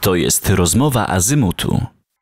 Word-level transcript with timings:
To 0.00 0.14
jest 0.14 0.50
rozmowa 0.50 1.06
Azymutu. 1.06 1.78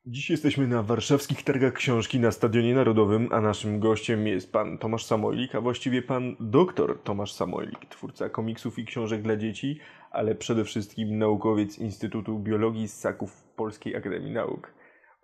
Dziś 0.07 0.31
jesteśmy 0.31 0.67
na 0.67 0.83
warszawskich 0.83 1.43
targach 1.43 1.73
książki 1.73 2.21
na 2.21 2.31
Stadionie 2.31 2.75
Narodowym, 2.75 3.29
a 3.33 3.41
naszym 3.41 3.81
gościem 3.81 4.27
jest 4.27 4.53
pan 4.53 4.79
Tomasz 4.79 5.05
Samojlik, 5.05 5.55
a 5.55 5.61
właściwie 5.61 6.03
pan 6.03 6.37
doktor 6.41 7.03
Tomasz 7.05 7.33
Samojlik, 7.33 7.87
twórca 7.89 8.29
komiksów 8.29 8.79
i 8.79 8.85
książek 8.85 9.23
dla 9.23 9.37
dzieci, 9.37 9.79
ale 10.11 10.35
przede 10.35 10.65
wszystkim 10.65 11.19
naukowiec 11.19 11.79
Instytutu 11.79 12.39
Biologii 12.39 12.89
Ssaków 12.89 13.43
Polskiej 13.57 13.97
Akademii 13.97 14.33
Nauk. 14.33 14.73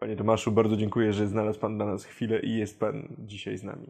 Panie 0.05 0.17
Tomaszu, 0.17 0.53
bardzo 0.53 0.77
dziękuję, 0.77 1.13
że 1.13 1.27
znalazł 1.27 1.61
Pan 1.61 1.77
dla 1.77 1.87
nas 1.87 2.05
chwilę 2.05 2.41
i 2.41 2.57
jest 2.57 2.81
Pan 2.81 3.17
dzisiaj 3.19 3.59
z 3.59 3.65
nami. 3.65 3.87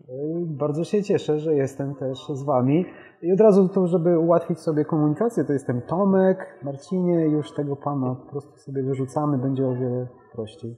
Bardzo 0.47 0.85
się 0.85 1.03
cieszę, 1.03 1.39
że 1.39 1.55
jestem 1.55 1.95
też 1.95 2.19
z 2.29 2.43
Wami. 2.43 2.85
I 3.23 3.33
od 3.33 3.41
razu 3.41 3.69
to, 3.69 3.87
żeby 3.87 4.19
ułatwić 4.19 4.59
sobie 4.59 4.85
komunikację, 4.85 5.45
to 5.45 5.53
jestem 5.53 5.83
Tomek, 5.83 6.39
Marcinie, 6.63 7.27
już 7.27 7.53
tego 7.53 7.77
Pana 7.77 8.15
po 8.15 8.31
prostu 8.31 8.59
sobie 8.59 8.83
wyrzucamy, 8.83 9.39
będzie 9.39 9.67
o 9.67 9.75
wiele 9.75 10.09
prościej. 10.33 10.77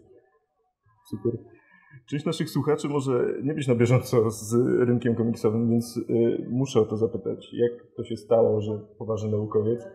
Super. 1.11 1.33
Część 2.07 2.25
naszych 2.25 2.51
słuchaczy 2.51 2.89
może 2.89 3.25
nie 3.43 3.55
być 3.55 3.69
na 3.69 3.75
bieżąco 3.75 4.31
z 4.31 4.55
rynkiem 4.89 5.15
komiksowym, 5.15 5.71
więc 5.71 5.97
y, 5.97 6.47
muszę 6.51 6.81
o 6.81 6.85
to 6.85 6.97
zapytać. 6.97 7.49
Jak 7.53 7.73
to 7.97 8.05
się 8.05 8.17
stało, 8.17 8.61
że 8.61 8.79
poważny 8.99 9.31
naukowiec 9.31 9.85
y, 9.85 9.89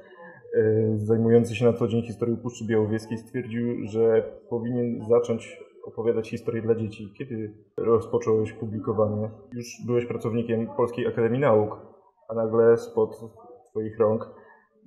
zajmujący 0.95 1.55
się 1.55 1.65
na 1.65 1.73
co 1.73 1.87
dzień 1.87 2.01
historią 2.01 2.37
Puszczy 2.37 2.65
Białowieskiej 2.65 3.17
stwierdził, 3.17 3.87
że 3.87 4.23
powinien 4.49 5.05
zacząć 5.09 5.57
opowiadać 5.85 6.29
historię 6.29 6.61
dla 6.61 6.75
dzieci. 6.75 7.13
Kiedy 7.17 7.53
rozpocząłeś 7.77 8.53
publikowanie? 8.53 9.29
Już 9.53 9.65
byłeś 9.85 10.05
pracownikiem 10.05 10.67
Polskiej 10.77 11.07
Akademii 11.07 11.39
Nauk, 11.39 11.77
a 12.29 12.33
nagle 12.33 12.77
spod 12.77 13.21
Twoich 13.69 13.99
rąk 13.99 14.29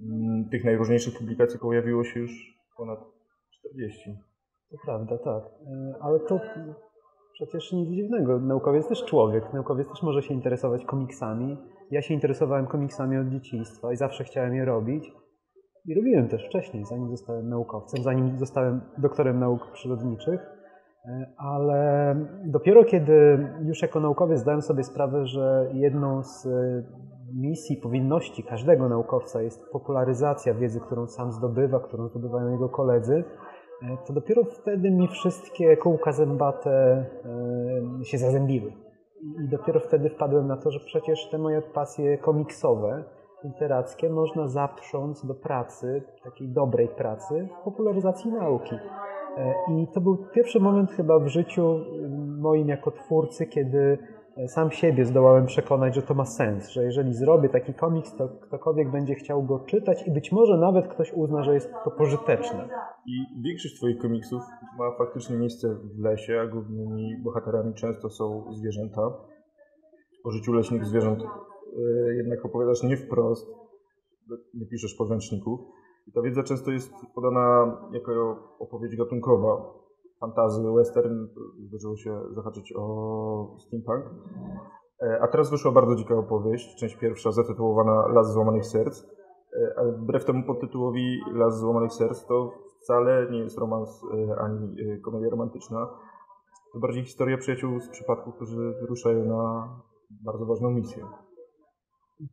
mm, 0.02 0.48
tych 0.50 0.64
najróżniejszych 0.64 1.18
publikacji 1.18 1.58
pojawiło 1.58 2.04
się 2.04 2.20
już 2.20 2.58
ponad 2.76 2.98
40. 3.50 4.16
To 4.70 4.76
prawda, 4.84 5.18
tak. 5.18 5.44
E, 5.44 5.94
Ale 6.00 6.20
to 6.20 6.40
przecież 7.32 7.72
nic 7.72 7.88
dziwnego. 7.88 8.40
Naukowiec 8.40 8.88
też 8.88 9.04
człowiek. 9.04 9.52
Naukowiec 9.52 9.88
też 9.88 10.02
może 10.02 10.22
się 10.22 10.34
interesować 10.34 10.84
komiksami. 10.84 11.56
Ja 11.90 12.02
się 12.02 12.14
interesowałem 12.14 12.66
komiksami 12.66 13.18
od 13.18 13.28
dzieciństwa 13.28 13.92
i 13.92 13.96
zawsze 13.96 14.24
chciałem 14.24 14.54
je 14.54 14.64
robić. 14.64 15.12
I 15.86 15.94
robiłem 15.94 16.28
też 16.28 16.46
wcześniej, 16.46 16.84
zanim 16.84 17.10
zostałem 17.10 17.48
naukowcem, 17.48 18.02
zanim 18.02 18.38
zostałem 18.38 18.80
doktorem 18.98 19.38
nauk 19.38 19.72
przyrodniczych. 19.72 20.40
E, 21.06 21.26
Ale 21.36 22.16
dopiero 22.46 22.84
kiedy 22.84 23.48
już 23.62 23.82
jako 23.82 24.00
naukowiec 24.00 24.40
zdałem 24.40 24.62
sobie 24.62 24.84
sprawę, 24.84 25.26
że 25.26 25.70
jedną 25.72 26.22
z 26.22 26.46
e, 26.46 26.82
misji, 27.34 27.76
powinności 27.76 28.42
każdego 28.42 28.88
naukowca 28.88 29.42
jest 29.42 29.70
popularyzacja 29.72 30.54
wiedzy, 30.54 30.80
którą 30.80 31.06
sam 31.06 31.32
zdobywa, 31.32 31.80
którą 31.80 32.08
zdobywają 32.08 32.52
jego 32.52 32.68
koledzy, 32.68 33.24
E, 33.82 33.96
to 34.06 34.12
dopiero 34.12 34.44
wtedy 34.44 34.90
mi 34.90 35.08
wszystkie 35.08 35.76
kółka 35.76 36.12
zębate 36.12 37.04
się 38.02 38.18
zazębiły. 38.18 38.72
I 39.44 39.48
dopiero 39.48 39.80
wtedy 39.80 40.10
wpadłem 40.10 40.46
na 40.46 40.56
to, 40.56 40.70
że 40.70 40.80
przecież 40.80 41.30
te 41.30 41.38
moje 41.38 41.62
pasje 41.62 42.18
komiksowe, 42.18 43.04
literackie 43.44 44.10
można 44.10 44.48
zaprząc 44.48 45.26
do 45.26 45.34
pracy, 45.34 46.02
takiej 46.24 46.48
dobrej 46.48 46.88
pracy, 46.88 47.48
w 47.60 47.64
popularyzacji 47.64 48.32
nauki. 48.32 48.74
E, 49.36 49.54
I 49.70 49.86
to 49.94 50.00
był 50.00 50.16
pierwszy 50.34 50.60
moment 50.60 50.90
chyba 50.90 51.18
w 51.18 51.26
życiu 51.26 51.80
moim 52.38 52.68
jako 52.68 52.90
twórcy, 52.90 53.46
kiedy 53.46 53.98
sam 54.46 54.70
siebie 54.70 55.04
zdołałem 55.04 55.46
przekonać, 55.46 55.94
że 55.94 56.02
to 56.02 56.14
ma 56.14 56.24
sens, 56.24 56.68
że 56.68 56.84
jeżeli 56.84 57.14
zrobię 57.14 57.48
taki 57.48 57.74
komiks, 57.74 58.16
to 58.16 58.28
ktokolwiek 58.28 58.90
będzie 58.90 59.14
chciał 59.14 59.42
go 59.42 59.58
czytać 59.58 60.06
i 60.06 60.10
być 60.10 60.32
może 60.32 60.56
nawet 60.56 60.88
ktoś 60.88 61.12
uzna, 61.12 61.42
że 61.42 61.54
jest 61.54 61.72
to 61.84 61.90
pożyteczne. 61.90 62.68
I 63.06 63.42
większość 63.44 63.76
Twoich 63.76 63.98
komiksów 63.98 64.42
ma 64.78 64.90
faktycznie 64.98 65.36
miejsce 65.36 65.68
w 65.74 66.02
lesie, 66.02 66.40
a 66.40 66.46
głównymi 66.46 67.22
bohaterami 67.24 67.74
często 67.74 68.10
są 68.10 68.44
zwierzęta. 68.52 69.02
O 70.24 70.30
życiu 70.30 70.52
leśnych 70.52 70.86
zwierząt 70.86 71.22
jednak 72.16 72.44
opowiadasz 72.44 72.82
nie 72.82 72.96
wprost, 72.96 73.46
nie 74.54 74.66
piszesz 74.66 74.94
podręczników. 74.94 75.60
I 76.06 76.12
ta 76.12 76.22
wiedza 76.22 76.42
często 76.42 76.70
jest 76.70 76.92
podana 77.14 77.76
jako 77.92 78.38
opowieść 78.58 78.96
gatunkowa, 78.96 79.74
fantazy, 80.20 80.62
western, 80.72 81.26
zdarzyło 81.68 81.96
się 81.96 82.20
zahaczyć 82.34 82.72
o 82.76 83.56
steampunk. 83.58 84.04
E, 85.02 85.18
a 85.22 85.28
teraz 85.28 85.50
wyszła 85.50 85.72
bardzo 85.72 85.94
dzika 85.94 86.14
opowieść, 86.14 86.76
część 86.76 86.96
pierwsza 86.96 87.32
zatytułowana 87.32 88.08
Las 88.08 88.32
Złamanych 88.32 88.66
Serc. 88.66 89.04
E, 89.52 89.74
ale 89.78 89.92
wbrew 89.92 90.24
temu 90.24 90.46
podtytułowi 90.46 91.20
Las 91.32 91.58
Złamanych 91.58 91.92
Serc 91.92 92.26
to 92.26 92.52
wcale 92.82 93.30
nie 93.30 93.38
jest 93.38 93.58
romans 93.58 94.02
e, 94.04 94.36
ani 94.38 94.76
komedia 95.02 95.30
romantyczna. 95.30 95.88
To 96.72 96.78
bardziej 96.78 97.04
historia 97.04 97.38
przyjaciół 97.38 97.80
z 97.80 97.88
przypadku, 97.88 98.32
którzy 98.32 98.74
wyruszają 98.80 99.24
na 99.24 99.68
bardzo 100.10 100.46
ważną 100.46 100.70
misję. 100.70 101.04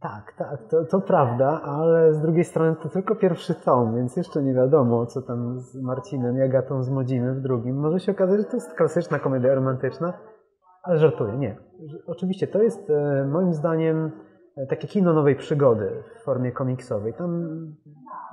Tak, 0.01 0.33
tak, 0.37 0.67
to, 0.69 0.85
to 0.85 1.01
prawda, 1.01 1.61
ale 1.63 2.13
z 2.13 2.21
drugiej 2.21 2.43
strony 2.43 2.75
to 2.75 2.89
tylko 2.89 3.15
pierwszy 3.15 3.55
tom, 3.55 3.95
więc 3.95 4.15
jeszcze 4.15 4.43
nie 4.43 4.53
wiadomo, 4.53 5.05
co 5.05 5.21
tam 5.21 5.59
z 5.59 5.81
Marcinem 5.81 6.37
i 6.37 6.41
Agatą 6.41 6.83
zmodzimy 6.83 7.35
w 7.35 7.41
drugim. 7.41 7.75
Może 7.75 7.99
się 7.99 8.11
okazać, 8.11 8.39
że 8.39 8.45
to 8.45 8.57
jest 8.57 8.73
klasyczna 8.73 9.19
komedia 9.19 9.55
romantyczna, 9.55 10.13
ale 10.83 10.97
żartuję, 10.97 11.37
nie. 11.37 11.57
Oczywiście 12.07 12.47
to 12.47 12.63
jest 12.63 12.89
e, 12.89 13.25
moim 13.25 13.53
zdaniem 13.53 14.11
e, 14.57 14.67
takie 14.67 14.87
kino 14.87 15.13
nowej 15.13 15.35
przygody 15.35 16.03
w 16.15 16.23
formie 16.23 16.51
komiksowej. 16.51 17.13
Tam 17.13 17.47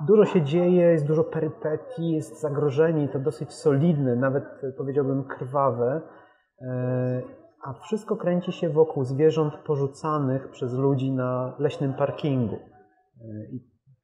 dużo 0.07 0.25
się 0.25 0.41
dzieje, 0.41 0.91
jest 0.91 1.07
dużo 1.07 1.23
perypetii, 1.23 2.11
jest 2.11 2.41
zagrożenie 2.41 3.03
i 3.03 3.09
to 3.09 3.19
dosyć 3.19 3.53
solidne, 3.53 4.15
nawet 4.15 4.43
e, 4.63 4.71
powiedziałbym 4.71 5.23
krwawe 5.23 6.01
a 7.63 7.73
wszystko 7.73 8.15
kręci 8.15 8.51
się 8.51 8.69
wokół 8.69 9.03
zwierząt 9.03 9.55
porzucanych 9.55 10.49
przez 10.49 10.73
ludzi 10.73 11.11
na 11.11 11.55
leśnym 11.59 11.93
parkingu. 11.93 12.57
I 13.51 13.59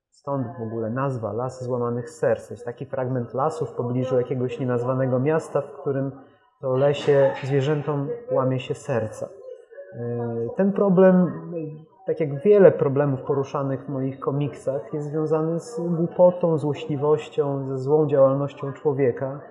stąd 0.09 0.47
w 0.59 0.61
ogóle 0.61 0.89
nazwa 0.89 1.33
Las 1.33 1.63
Złamanych 1.63 2.09
Serc. 2.09 2.47
To 2.47 2.53
jest 2.53 2.65
taki 2.65 2.85
fragment 2.85 3.33
lasu 3.33 3.65
w 3.65 3.73
pobliżu 3.73 4.17
jakiegoś 4.17 4.59
nienazwanego 4.59 5.19
miasta, 5.19 5.61
w 5.61 5.71
którym 5.81 6.11
to 6.61 6.75
lesie 6.75 7.31
zwierzętom 7.43 8.07
łamie 8.31 8.59
się 8.59 8.73
serca. 8.73 9.29
Ten 10.57 10.71
problem, 10.73 11.31
tak 12.05 12.19
jak 12.19 12.41
wiele 12.41 12.71
problemów 12.71 13.21
poruszanych 13.21 13.85
w 13.85 13.89
moich 13.89 14.19
komiksach, 14.19 14.93
jest 14.93 15.07
związany 15.07 15.59
z 15.59 15.79
głupotą, 15.79 16.57
złośliwością, 16.57 17.65
ze 17.65 17.77
złą 17.77 18.07
działalnością 18.07 18.73
człowieka. 18.73 19.41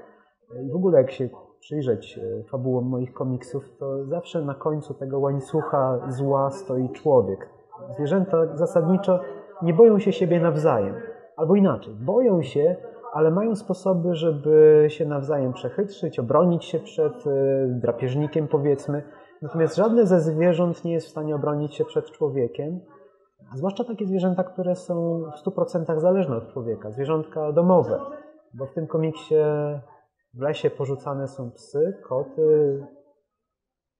I 0.63 0.71
w 0.73 0.77
ogóle 0.77 0.99
jak 0.99 1.11
się 1.11 1.29
przyjrzeć 1.65 2.19
e, 2.19 2.43
fabułom 2.43 2.85
moich 2.85 3.13
komiksów, 3.13 3.77
to 3.79 4.05
zawsze 4.05 4.43
na 4.43 4.55
końcu 4.55 4.95
tego 4.95 5.19
łańcucha 5.19 6.01
zła 6.09 6.51
stoi 6.51 6.89
człowiek. 6.89 7.49
Zwierzęta 7.91 8.57
zasadniczo 8.57 9.21
nie 9.63 9.75
boją 9.75 9.99
się 9.99 10.13
siebie 10.13 10.41
nawzajem. 10.41 10.95
Albo 11.37 11.55
inaczej, 11.57 11.95
boją 11.95 12.43
się, 12.43 12.77
ale 13.13 13.31
mają 13.31 13.57
sposoby, 13.57 14.15
żeby 14.15 14.85
się 14.89 15.07
nawzajem 15.07 15.53
przechytrzyć, 15.53 16.19
obronić 16.19 16.65
się 16.65 16.79
przed 16.79 17.27
e, 17.27 17.31
drapieżnikiem, 17.69 18.49
powiedzmy. 18.49 19.03
Natomiast 19.43 19.77
żadne 19.77 20.07
ze 20.07 20.21
zwierząt 20.21 20.85
nie 20.85 20.93
jest 20.93 21.07
w 21.07 21.11
stanie 21.11 21.35
obronić 21.35 21.75
się 21.75 21.85
przed 21.85 22.11
człowiekiem, 22.11 22.81
a 23.53 23.57
zwłaszcza 23.57 23.85
takie 23.85 24.07
zwierzęta, 24.07 24.45
które 24.45 24.75
są 24.75 25.23
w 25.37 25.49
100% 25.49 25.99
zależne 25.99 26.37
od 26.37 26.53
człowieka, 26.53 26.91
zwierzątka 26.91 27.53
domowe. 27.53 28.01
Bo 28.55 28.67
w 28.67 28.73
tym 28.73 28.87
komiksie 28.87 29.35
w 30.37 30.41
lesie 30.41 30.71
porzucane 30.71 31.29
są 31.29 31.51
psy, 31.51 31.99
koty, 32.09 32.87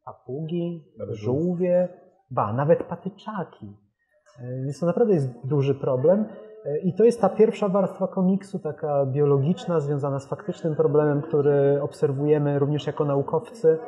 papugi, 0.05 0.85
żółwie, 1.11 1.89
ba, 2.31 2.53
nawet 2.53 2.83
patyczaki. 2.83 3.77
E, 4.41 4.63
więc 4.65 4.81
to 4.81 4.87
naprawdę 4.87 5.15
jest 5.15 5.47
duży 5.47 5.75
problem. 5.75 6.25
E, 6.65 6.79
I 6.79 6.95
to 6.95 7.05
jest 7.05 7.21
ta 7.21 7.29
pierwsza 7.29 7.69
warstwa 7.69 8.09
komiksu, 8.09 8.59
taka 8.59 9.07
biologiczna, 9.07 9.81
związana 9.81 10.19
z 10.19 10.29
faktycznym 10.29 10.77
problemem, 10.77 11.23
który 11.23 11.83
obserwujemy 11.83 12.59
również 12.59 12.87
jako 12.87 13.05
naukowcy. 13.05 13.79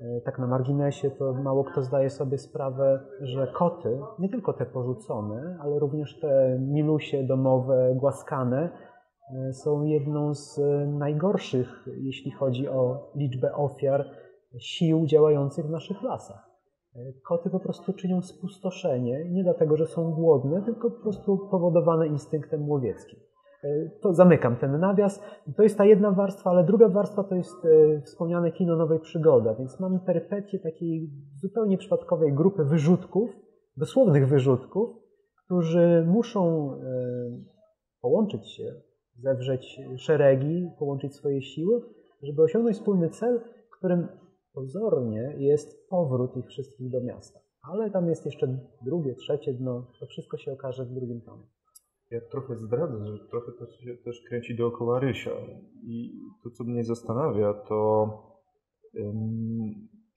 E, 0.00 0.20
tak 0.20 0.38
na 0.38 0.46
marginesie, 0.46 1.10
to 1.10 1.32
mało 1.32 1.64
kto 1.64 1.82
zdaje 1.82 2.10
sobie 2.10 2.38
sprawę, 2.38 3.00
że 3.20 3.46
koty, 3.46 4.00
nie 4.18 4.28
tylko 4.28 4.52
te 4.52 4.66
porzucone, 4.66 5.58
ale 5.60 5.78
również 5.78 6.20
te 6.20 6.58
milusie 6.60 7.22
domowe, 7.22 7.94
głaskane, 7.94 8.70
są 9.52 9.84
jedną 9.84 10.34
z 10.34 10.58
e, 10.58 10.86
najgorszych, 10.86 11.88
jeśli 11.96 12.30
chodzi 12.30 12.68
o 12.68 13.10
liczbę 13.14 13.54
ofiar 13.54 14.04
sił 14.58 15.06
działających 15.06 15.66
w 15.66 15.70
naszych 15.70 16.02
lasach. 16.02 16.50
E, 16.96 16.98
koty 17.28 17.50
po 17.50 17.60
prostu 17.60 17.92
czynią 17.92 18.22
spustoszenie, 18.22 19.24
nie 19.30 19.42
dlatego, 19.42 19.76
że 19.76 19.86
są 19.86 20.10
głodne, 20.10 20.62
tylko 20.62 20.90
po 20.90 21.02
prostu 21.02 21.48
powodowane 21.50 22.06
instynktem 22.06 22.68
łowieckim. 22.68 23.20
To 24.00 24.14
zamykam 24.14 24.56
ten 24.56 24.80
nawias. 24.80 25.22
To 25.56 25.62
jest 25.62 25.78
ta 25.78 25.84
jedna 25.84 26.10
warstwa, 26.10 26.50
ale 26.50 26.64
druga 26.64 26.88
warstwa 26.88 27.24
to 27.24 27.34
jest 27.34 27.56
wspomniane 28.04 28.52
kino 28.52 28.76
nowej 28.76 29.00
przygody. 29.00 29.54
Więc 29.58 29.80
mamy 29.80 29.98
perypetię 30.06 30.58
takiej 30.58 31.10
zupełnie 31.34 31.78
przypadkowej 31.78 32.32
grupy 32.32 32.64
wyrzutków, 32.64 33.30
dosłownych 33.76 34.28
wyrzutków, 34.28 34.90
którzy 35.44 36.04
muszą 36.08 36.72
połączyć 38.00 38.48
się 38.48 38.74
zewrzeć 39.22 39.80
szeregi, 39.96 40.70
połączyć 40.78 41.14
swoje 41.14 41.42
siły, 41.42 41.82
żeby 42.22 42.42
osiągnąć 42.42 42.76
wspólny 42.76 43.08
cel, 43.08 43.40
którym 43.78 44.08
pozornie 44.52 45.34
jest 45.38 45.88
powrót 45.88 46.36
ich 46.36 46.46
wszystkich 46.46 46.90
do 46.90 47.00
miasta. 47.00 47.40
Ale 47.62 47.90
tam 47.90 48.08
jest 48.08 48.26
jeszcze 48.26 48.58
drugie, 48.84 49.14
trzecie 49.14 49.54
dno, 49.54 49.86
to 50.00 50.06
wszystko 50.06 50.36
się 50.36 50.52
okaże 50.52 50.84
w 50.84 50.92
drugim 50.92 51.20
tomie. 51.20 51.42
Ja 52.10 52.20
trochę 52.30 52.56
zdradzę, 52.56 53.06
że 53.06 53.28
trochę 53.30 53.52
to 53.52 53.66
się 53.66 53.96
też 54.04 54.22
kręci 54.28 54.56
dookoła 54.56 55.00
Rysia. 55.00 55.30
I 55.82 56.12
to, 56.44 56.50
co 56.50 56.64
mnie 56.64 56.84
zastanawia, 56.84 57.54
to 57.54 58.08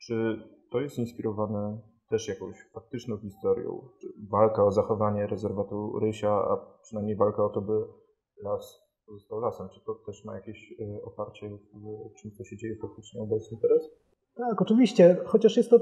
czy 0.07 0.37
to 0.71 0.81
jest 0.81 0.97
inspirowane 0.97 1.81
też 2.09 2.27
jakąś 2.27 2.55
faktyczną 2.73 3.17
historią? 3.17 3.81
Walka 4.31 4.63
o 4.63 4.71
zachowanie 4.71 5.27
rezerwatu 5.27 5.99
Rysia, 5.99 6.31
a 6.31 6.77
przynajmniej 6.81 7.15
walka 7.15 7.45
o 7.45 7.49
to, 7.49 7.61
by 7.61 7.73
las 8.43 8.82
pozostał 9.07 9.39
lasem. 9.39 9.69
Czy 9.69 9.79
to 9.85 9.95
też 9.95 10.25
ma 10.25 10.35
jakieś 10.35 10.73
e, 10.79 11.01
oparcie 11.03 11.49
w 11.49 12.21
czymś, 12.21 12.37
co 12.37 12.43
się 12.43 12.57
dzieje 12.57 12.75
faktycznie 12.81 13.21
obecnie 13.21 13.57
teraz? 13.61 13.89
Tak, 14.35 14.61
oczywiście, 14.61 15.17
chociaż 15.25 15.57
jest 15.57 15.69
to 15.69 15.79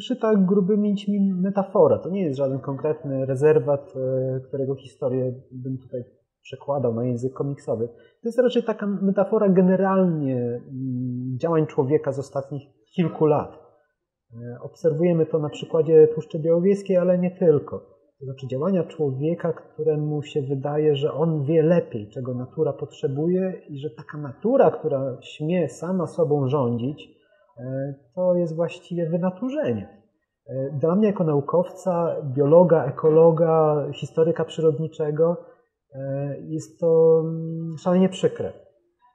szyta 0.00 0.34
grubymi 0.34 0.90
nićmi 0.90 1.32
metafora. 1.34 1.98
To 1.98 2.10
nie 2.10 2.22
jest 2.22 2.38
żaden 2.38 2.58
konkretny 2.58 3.26
rezerwat, 3.26 3.94
e, 3.96 4.40
którego 4.40 4.74
historię 4.74 5.34
bym 5.50 5.78
tutaj 5.78 6.04
przekładał 6.42 6.94
na 6.94 7.04
język 7.04 7.32
komiksowy. 7.32 7.88
To 7.88 8.28
jest 8.28 8.38
raczej 8.38 8.62
taka 8.62 8.86
metafora 8.86 9.48
generalnie 9.48 10.36
mm, 10.36 11.38
działań 11.38 11.66
człowieka 11.66 12.12
z 12.12 12.18
ostatnich 12.18 12.62
kilku 12.94 13.26
lat. 13.26 13.58
E, 14.34 14.60
obserwujemy 14.60 15.26
to 15.26 15.38
na 15.38 15.48
przykładzie 15.48 16.08
Puszczy 16.14 16.38
Białowieskiej, 16.38 16.96
ale 16.96 17.18
nie 17.18 17.30
tylko. 17.30 17.95
To 18.18 18.24
znaczy 18.24 18.46
działania 18.46 18.84
człowieka, 18.84 19.52
któremu 19.52 20.22
się 20.22 20.42
wydaje, 20.42 20.96
że 20.96 21.12
on 21.12 21.44
wie 21.44 21.62
lepiej, 21.62 22.08
czego 22.08 22.34
natura 22.34 22.72
potrzebuje 22.72 23.62
i 23.68 23.78
że 23.78 23.90
taka 23.90 24.18
natura, 24.18 24.70
która 24.70 25.18
śmie 25.22 25.68
sama 25.68 26.06
sobą 26.06 26.48
rządzić, 26.48 27.16
E, 27.58 27.94
to 28.14 28.34
jest 28.34 28.56
właściwie 28.56 29.10
wynaturzenie. 29.10 30.02
E, 30.46 30.70
dla 30.70 30.94
mnie 30.94 31.06
jako 31.06 31.24
naukowca, 31.24 32.16
biologa, 32.24 32.84
ekologa, 32.84 33.86
historyka 33.92 34.44
przyrodniczego 34.44 35.36
e, 35.94 36.36
jest 36.40 36.80
to 36.80 37.20
mm, 37.24 37.74
szalenie 37.78 38.08
przykre. 38.08 38.52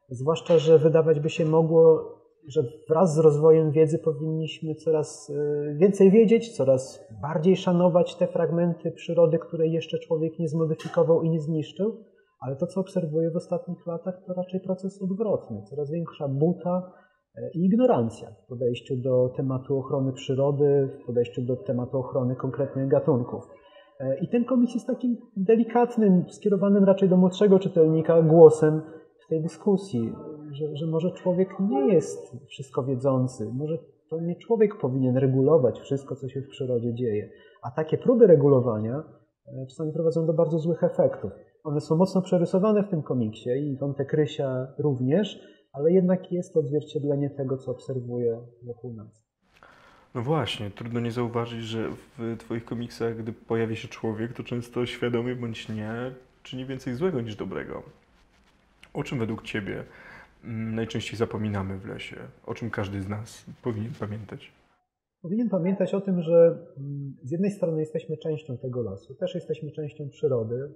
Zwłaszcza, 0.09 0.57
że 0.57 0.79
wydawać 0.79 1.19
by 1.19 1.29
się 1.29 1.45
mogło, 1.45 2.15
że 2.47 2.63
wraz 2.89 3.15
z 3.15 3.19
rozwojem 3.19 3.71
wiedzy 3.71 3.99
powinniśmy 3.99 4.75
coraz 4.75 5.31
więcej 5.75 6.11
wiedzieć, 6.11 6.55
coraz 6.55 7.03
bardziej 7.21 7.57
szanować 7.57 8.15
te 8.15 8.27
fragmenty 8.27 8.91
przyrody, 8.91 9.39
które 9.39 9.67
jeszcze 9.67 9.99
człowiek 9.99 10.39
nie 10.39 10.47
zmodyfikował 10.47 11.21
i 11.23 11.29
nie 11.29 11.39
zniszczył. 11.39 11.97
Ale 12.39 12.55
to, 12.55 12.67
co 12.67 12.81
obserwuję 12.81 13.31
w 13.31 13.35
ostatnich 13.35 13.87
latach, 13.87 14.23
to 14.27 14.33
raczej 14.33 14.59
proces 14.59 15.01
odwrotny. 15.01 15.61
Coraz 15.69 15.91
większa 15.91 16.27
buta, 16.27 16.91
i 17.53 17.65
ignorancja 17.65 18.27
w 18.31 18.47
podejściu 18.47 18.97
do 18.97 19.29
tematu 19.37 19.77
ochrony 19.77 20.13
przyrody, 20.13 20.89
w 21.01 21.05
podejściu 21.05 21.41
do 21.41 21.55
tematu 21.55 21.97
ochrony 21.97 22.35
konkretnych 22.35 22.87
gatunków. 22.87 23.43
E, 23.99 24.19
I 24.19 24.27
ten 24.27 24.45
komiks 24.45 24.73
jest 24.73 24.87
takim 24.87 25.17
delikatnym, 25.37 26.23
skierowanym 26.29 26.83
raczej 26.83 27.09
do 27.09 27.17
młodszego 27.17 27.59
czytelnika 27.59 28.21
głosem 28.21 28.81
w 29.25 29.29
tej 29.29 29.41
dyskusji, 29.41 30.13
że, 30.51 30.77
że 30.77 30.87
może 30.87 31.11
człowiek 31.11 31.59
nie 31.59 31.93
jest 31.93 32.37
wszystko 32.47 32.83
wiedzący, 32.83 33.49
może 33.53 33.77
to 34.09 34.19
nie 34.19 34.35
człowiek 34.35 34.77
powinien 34.77 35.17
regulować 35.17 35.79
wszystko, 35.79 36.15
co 36.15 36.29
się 36.29 36.41
w 36.41 36.47
przyrodzie 36.47 36.93
dzieje. 36.93 37.29
A 37.61 37.71
takie 37.71 37.97
próby 37.97 38.27
regulowania 38.27 39.03
e, 39.47 39.65
czasami 39.67 39.93
prowadzą 39.93 40.25
do 40.25 40.33
bardzo 40.33 40.59
złych 40.59 40.83
efektów. 40.83 41.31
One 41.63 41.81
są 41.81 41.95
mocno 41.95 42.21
przerysowane 42.21 42.83
w 42.83 42.89
tym 42.89 43.03
komiksie 43.03 43.49
i 43.49 43.77
wątek 43.77 44.13
Rysia 44.13 44.67
również, 44.77 45.39
ale 45.73 45.91
jednak 45.91 46.31
jest 46.31 46.53
to 46.53 46.59
odzwierciedlenie 46.59 47.29
tego, 47.29 47.57
co 47.57 47.71
obserwuję 47.71 48.41
wokół 48.63 48.93
nas. 48.93 49.31
No 50.15 50.21
właśnie, 50.21 50.71
trudno 50.71 50.99
nie 50.99 51.11
zauważyć, 51.11 51.63
że 51.63 51.89
w 52.17 52.37
Twoich 52.37 52.65
komiksach, 52.65 53.17
gdy 53.17 53.33
pojawi 53.33 53.75
się 53.75 53.87
człowiek, 53.87 54.33
to 54.33 54.43
często 54.43 54.85
świadomie 54.85 55.35
bądź 55.35 55.69
nie 55.69 56.11
czyni 56.43 56.65
więcej 56.65 56.95
złego 56.95 57.21
niż 57.21 57.35
dobrego. 57.35 57.83
O 58.93 59.03
czym 59.03 59.19
według 59.19 59.43
Ciebie 59.43 59.83
najczęściej 60.43 61.17
zapominamy 61.17 61.79
w 61.79 61.85
lesie? 61.85 62.15
O 62.45 62.53
czym 62.53 62.69
każdy 62.69 63.01
z 63.01 63.09
nas 63.09 63.45
powinien 63.63 63.93
pamiętać? 63.99 64.51
Powinien 65.21 65.49
pamiętać 65.49 65.93
o 65.93 66.01
tym, 66.01 66.21
że 66.21 66.57
mm, 66.77 67.13
z 67.23 67.31
jednej 67.31 67.51
strony 67.51 67.79
jesteśmy 67.79 68.17
częścią 68.17 68.57
tego 68.57 68.81
lasu, 68.81 69.15
też 69.15 69.35
jesteśmy 69.35 69.71
częścią 69.71 70.09
przyrody, 70.09 70.71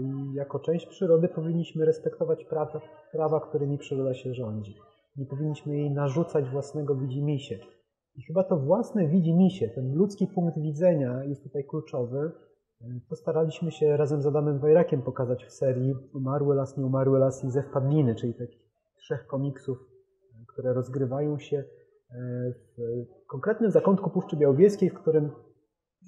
i 0.00 0.34
jako 0.34 0.58
część 0.58 0.86
przyrody 0.86 1.28
powinniśmy 1.28 1.84
respektować 1.84 2.44
prawa, 2.44 2.80
prawa, 3.12 3.40
którymi 3.40 3.78
przyroda 3.78 4.14
się 4.14 4.34
rządzi. 4.34 4.74
Nie 5.16 5.26
powinniśmy 5.26 5.76
jej 5.76 5.90
narzucać 5.90 6.44
własnego 6.50 6.94
widzimisię. 6.94 7.58
I 8.16 8.22
chyba 8.22 8.44
to 8.44 8.56
własne 8.56 9.08
widzimisię, 9.08 9.68
ten 9.68 9.94
ludzki 9.94 10.26
punkt 10.26 10.58
widzenia 10.58 11.24
jest 11.24 11.42
tutaj 11.42 11.64
kluczowy. 11.64 12.32
Postaraliśmy 13.08 13.70
się 13.70 13.96
razem 13.96 14.22
z 14.22 14.26
Adamem 14.26 14.58
Wajrakiem 14.58 15.02
pokazać 15.02 15.44
w 15.44 15.52
serii 15.52 15.94
Umarły 16.14 16.54
las, 16.54 16.76
nieumarły 16.78 17.18
las 17.18 17.44
i 17.44 17.50
Zew 17.50 17.70
Padliny, 17.72 18.14
czyli 18.14 18.34
takich 18.34 18.63
trzech 19.04 19.26
komiksów, 19.26 19.78
które 20.48 20.72
rozgrywają 20.72 21.38
się 21.38 21.56
e, 21.56 21.64
w 22.76 23.26
konkretnym 23.26 23.70
zakątku 23.70 24.10
Puszczy 24.10 24.36
Białowieskiej, 24.36 24.90
w 24.90 24.94
którym 24.94 25.30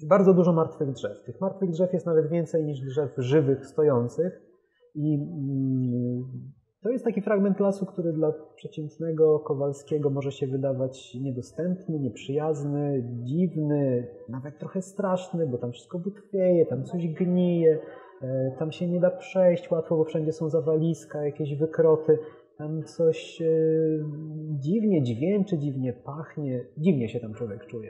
bardzo 0.05 0.33
dużo 0.33 0.53
martwych 0.53 0.91
drzew. 0.91 1.23
Tych 1.25 1.41
martwych 1.41 1.69
drzew 1.69 1.93
jest 1.93 2.05
nawet 2.05 2.29
więcej 2.29 2.65
niż 2.65 2.81
drzew 2.81 3.11
żywych, 3.17 3.65
stojących. 3.65 4.41
I 4.95 5.15
mm, 5.15 6.51
to 6.83 6.89
jest 6.89 7.05
taki 7.05 7.21
fragment 7.21 7.59
lasu, 7.59 7.85
który 7.85 8.13
dla 8.13 8.33
przeciętnego 8.55 9.39
Kowalskiego 9.39 10.09
może 10.09 10.31
się 10.31 10.47
wydawać 10.47 11.15
niedostępny, 11.15 11.99
nieprzyjazny, 11.99 13.03
dziwny, 13.23 14.07
nawet 14.29 14.59
trochę 14.59 14.81
straszny, 14.81 15.47
bo 15.47 15.57
tam 15.57 15.71
wszystko 15.71 15.99
butwieje, 15.99 16.65
tam 16.65 16.83
coś 16.83 17.07
gnije, 17.07 17.79
e, 18.21 18.51
tam 18.59 18.71
się 18.71 18.87
nie 18.87 18.99
da 18.99 19.09
przejść 19.09 19.71
łatwo, 19.71 19.97
bo 19.97 20.03
wszędzie 20.03 20.31
są 20.31 20.49
zawaliska, 20.49 21.25
jakieś 21.25 21.55
wykroty, 21.55 22.19
tam 22.57 22.83
coś 22.83 23.41
e, 23.41 23.45
dziwnie 24.59 25.03
dźwięczy, 25.03 25.57
dziwnie 25.57 25.93
pachnie, 25.93 26.65
dziwnie 26.77 27.09
się 27.09 27.19
tam 27.19 27.33
człowiek 27.33 27.65
czuje. 27.65 27.89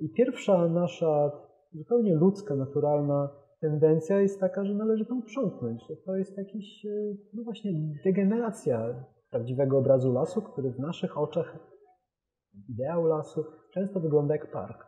I 0.00 0.08
pierwsza 0.08 0.68
nasza 0.68 1.32
zupełnie 1.72 2.14
ludzka, 2.14 2.56
naturalna 2.56 3.28
tendencja 3.60 4.20
jest 4.20 4.40
taka, 4.40 4.64
że 4.64 4.74
należy 4.74 5.06
to 5.06 5.14
uprzątnąć, 5.14 5.84
to 6.06 6.16
jest 6.16 6.38
jakiś, 6.38 6.86
e, 6.86 6.90
no 7.34 7.44
właśnie, 7.44 7.72
degeneracja 8.04 9.04
prawdziwego 9.30 9.78
obrazu 9.78 10.12
lasu, 10.12 10.42
który 10.42 10.70
w 10.70 10.78
naszych 10.78 11.18
oczach, 11.18 11.58
ideał 12.68 13.06
lasu, 13.06 13.44
często 13.72 14.00
wygląda 14.00 14.34
jak 14.34 14.50
park. 14.52 14.86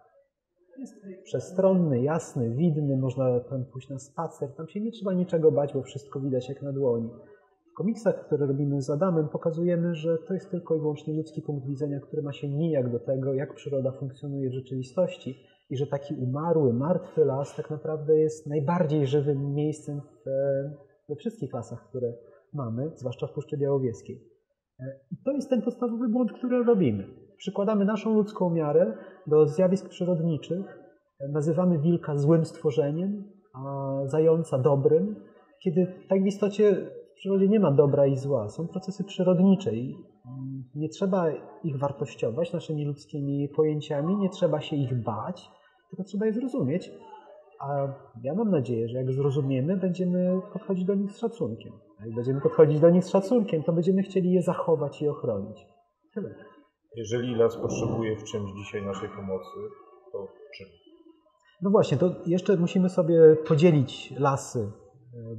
Jest 0.78 0.94
przestronny, 1.24 2.02
jasny, 2.02 2.50
widny, 2.50 2.96
można 2.96 3.40
tam 3.40 3.64
pójść 3.64 3.88
na 3.88 3.98
spacer, 3.98 4.54
tam 4.56 4.68
się 4.68 4.80
nie 4.80 4.90
trzeba 4.90 5.12
niczego 5.12 5.52
bać, 5.52 5.72
bo 5.74 5.82
wszystko 5.82 6.20
widać 6.20 6.48
jak 6.48 6.62
na 6.62 6.72
dłoni. 6.72 7.10
Komiksach, 7.76 8.26
które 8.26 8.46
robimy 8.46 8.82
z 8.82 8.90
Adamem, 8.90 9.28
pokazujemy, 9.28 9.94
że 9.94 10.18
to 10.18 10.34
jest 10.34 10.50
tylko 10.50 10.76
i 10.76 10.80
wyłącznie 10.80 11.14
ludzki 11.14 11.42
punkt 11.42 11.66
widzenia, 11.66 12.00
który 12.00 12.22
ma 12.22 12.32
się 12.32 12.48
nijak 12.48 12.92
do 12.92 12.98
tego, 12.98 13.34
jak 13.34 13.54
przyroda 13.54 13.92
funkcjonuje 13.92 14.50
w 14.50 14.54
rzeczywistości 14.54 15.36
i 15.70 15.76
że 15.76 15.86
taki 15.86 16.14
umarły, 16.14 16.72
martwy 16.72 17.24
las 17.24 17.56
tak 17.56 17.70
naprawdę 17.70 18.16
jest 18.16 18.46
najbardziej 18.46 19.06
żywym 19.06 19.54
miejscem 19.54 20.00
w, 20.00 20.24
we 21.08 21.16
wszystkich 21.16 21.52
lasach, 21.52 21.88
które 21.88 22.14
mamy, 22.52 22.90
zwłaszcza 22.94 23.26
w 23.26 23.32
Puszczy 23.32 23.56
Białowieskiej. 23.56 24.20
I 25.12 25.16
to 25.24 25.32
jest 25.32 25.50
ten 25.50 25.62
podstawowy 25.62 26.08
błąd, 26.08 26.32
który 26.32 26.64
robimy. 26.64 27.04
Przykładamy 27.36 27.84
naszą 27.84 28.14
ludzką 28.14 28.50
miarę 28.50 28.96
do 29.26 29.46
zjawisk 29.46 29.88
przyrodniczych, 29.88 30.78
nazywamy 31.32 31.78
wilka 31.78 32.16
złym 32.16 32.44
stworzeniem, 32.44 33.24
a 33.54 33.92
zająca 34.04 34.58
dobrym, 34.58 35.16
kiedy 35.62 35.86
tak 36.08 36.22
w 36.22 36.26
istocie 36.26 36.90
w 37.16 37.18
przyrodzie 37.18 37.48
nie 37.48 37.60
ma 37.60 37.70
dobra 37.70 38.06
i 38.06 38.16
zła. 38.16 38.48
Są 38.48 38.68
procesy 38.68 39.04
przyrodnicze 39.04 39.74
i 39.74 39.96
nie 40.74 40.88
trzeba 40.88 41.30
ich 41.64 41.78
wartościować 41.78 42.52
naszymi 42.52 42.84
ludzkimi 42.84 43.48
pojęciami, 43.48 44.16
nie 44.16 44.28
trzeba 44.28 44.60
się 44.60 44.76
ich 44.76 45.02
bać, 45.02 45.50
tylko 45.90 46.04
trzeba 46.04 46.26
je 46.26 46.32
zrozumieć. 46.32 46.90
A 47.60 47.88
ja 48.22 48.34
mam 48.34 48.50
nadzieję, 48.50 48.88
że 48.88 48.98
jak 48.98 49.12
zrozumiemy, 49.12 49.76
będziemy 49.76 50.40
podchodzić 50.52 50.84
do 50.84 50.94
nich 50.94 51.12
z 51.12 51.18
szacunkiem. 51.18 51.72
A 52.00 52.06
jak 52.06 52.14
będziemy 52.14 52.40
podchodzić 52.40 52.80
do 52.80 52.90
nich 52.90 53.04
z 53.04 53.10
szacunkiem, 53.10 53.62
to 53.62 53.72
będziemy 53.72 54.02
chcieli 54.02 54.32
je 54.32 54.42
zachować 54.42 55.02
i 55.02 55.08
ochronić. 55.08 55.66
Tyle. 56.14 56.34
Jeżeli 56.96 57.34
las 57.34 57.56
potrzebuje 57.56 58.16
w 58.16 58.24
czymś 58.24 58.50
dzisiaj 58.52 58.82
naszej 58.86 59.08
pomocy, 59.08 59.58
to 60.12 60.28
czym? 60.56 60.66
No 61.62 61.70
właśnie, 61.70 61.98
to 61.98 62.14
jeszcze 62.26 62.56
musimy 62.56 62.88
sobie 62.88 63.36
podzielić 63.48 64.14
lasy 64.18 64.72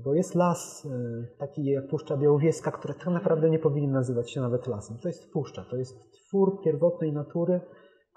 bo 0.03 0.13
jest 0.13 0.35
las 0.35 0.85
e, 0.85 1.37
taki 1.37 1.65
jak 1.65 1.87
Puszcza 1.87 2.17
Białowieska, 2.17 2.71
który 2.71 2.93
tak 2.93 3.07
naprawdę 3.07 3.49
nie 3.49 3.59
powinien 3.59 3.91
nazywać 3.91 4.31
się 4.31 4.41
nawet 4.41 4.67
lasem. 4.67 4.97
To 5.01 5.07
jest 5.07 5.31
puszcza, 5.31 5.65
to 5.69 5.77
jest 5.77 6.11
twór 6.11 6.61
pierwotnej 6.63 7.13
natury, 7.13 7.61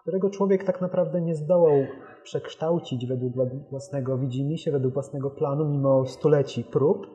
którego 0.03 0.31
człowiek 0.31 0.65
tak 0.65 0.81
naprawdę 0.81 1.21
nie 1.21 1.35
zdołał 1.35 1.77
przekształcić 2.23 3.07
według 3.07 3.35
własnego 3.71 4.19
widzimisię, 4.19 4.73
według 4.73 4.95
własnego 4.95 5.31
planu, 5.31 5.69
mimo 5.69 6.07
stuleci 6.07 6.65
prób. 6.65 7.07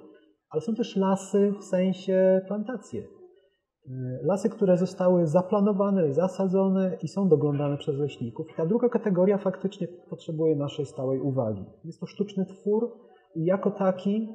ale 0.49 0.61
są 0.61 0.75
też 0.75 0.95
lasy 0.95 1.53
w 1.59 1.63
sensie 1.63 2.41
plantacje. 2.47 3.03
Lasy, 4.21 4.49
które 4.49 4.77
zostały 4.77 5.27
zaplanowane, 5.27 6.13
zasadzone 6.13 6.97
i 7.01 7.07
są 7.07 7.29
doglądane 7.29 7.77
przez 7.77 7.97
leśników. 7.97 8.47
ta 8.57 8.65
druga 8.65 8.89
kategoria 8.89 9.37
faktycznie 9.37 9.87
potrzebuje 10.09 10.55
naszej 10.55 10.85
stałej 10.85 11.19
uwagi. 11.19 11.65
Jest 11.83 11.99
to 11.99 12.05
sztuczny 12.05 12.45
twór 12.45 12.91
jako 13.35 13.71
taki 13.71 14.29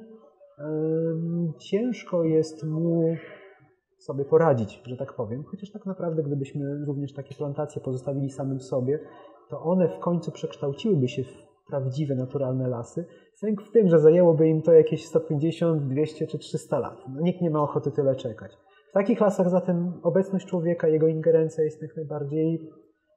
ciężko 1.59 2.23
jest 2.23 2.63
mu 2.63 3.15
sobie 3.97 4.25
poradzić, 4.25 4.81
że 4.85 4.97
tak 4.97 5.13
powiem. 5.13 5.43
Chociaż 5.43 5.71
tak 5.71 5.85
naprawdę, 5.85 6.23
gdybyśmy 6.23 6.85
również 6.85 7.13
takie 7.13 7.35
plantacje 7.35 7.81
pozostawili 7.81 8.29
samym 8.29 8.59
sobie, 8.59 8.99
to 9.49 9.61
one 9.61 9.89
w 9.89 9.99
końcu 9.99 10.31
przekształciłyby 10.31 11.07
się 11.07 11.23
w 11.23 11.51
prawdziwe, 11.67 12.15
naturalne 12.15 12.67
lasy. 12.67 13.05
Sęk 13.33 13.61
w 13.61 13.71
tym, 13.71 13.89
że 13.89 13.99
zajęłoby 13.99 14.47
im 14.47 14.61
to 14.61 14.73
jakieś 14.73 15.05
150, 15.05 15.83
200 15.87 16.27
czy 16.27 16.37
300 16.37 16.79
lat. 16.79 16.97
No, 17.09 17.21
nikt 17.21 17.41
nie 17.41 17.49
ma 17.49 17.61
ochoty 17.61 17.91
tyle 17.91 18.15
czekać. 18.15 18.51
W 18.89 18.93
takich 18.93 19.21
lasach 19.21 19.49
zatem 19.49 19.93
obecność 20.03 20.45
człowieka, 20.47 20.87
jego 20.87 21.07
ingerencja 21.07 21.63
jest 21.63 21.81
jak 21.81 21.95
najbardziej 21.95 22.69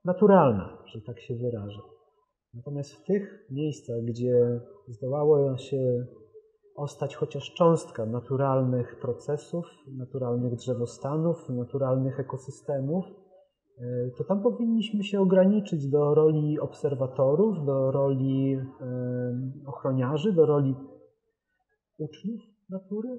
naturalna, 0.04 0.78
że 0.86 1.00
tak 1.00 1.20
się 1.20 1.34
wyrażę. 1.34 1.80
Natomiast 2.56 2.92
w 2.92 3.04
tych 3.04 3.46
miejscach, 3.50 4.04
gdzie 4.04 4.60
zdołało 4.88 5.56
się 5.56 6.06
ostać 6.74 7.16
chociaż 7.16 7.54
cząstka 7.54 8.06
naturalnych 8.06 8.98
procesów, 9.00 9.66
naturalnych 9.86 10.54
drzewostanów, 10.54 11.48
naturalnych 11.48 12.20
ekosystemów, 12.20 13.04
e, 13.78 14.10
to 14.18 14.24
tam 14.24 14.42
powinniśmy 14.42 15.04
się 15.04 15.20
ograniczyć 15.20 15.88
do 15.88 16.14
roli 16.14 16.60
obserwatorów, 16.60 17.64
do 17.64 17.90
roli 17.90 18.58
ochroniarzy, 19.66 20.32
do 20.32 20.46
roli 20.46 20.74
uczniów 21.98 22.40
natury. 22.70 23.18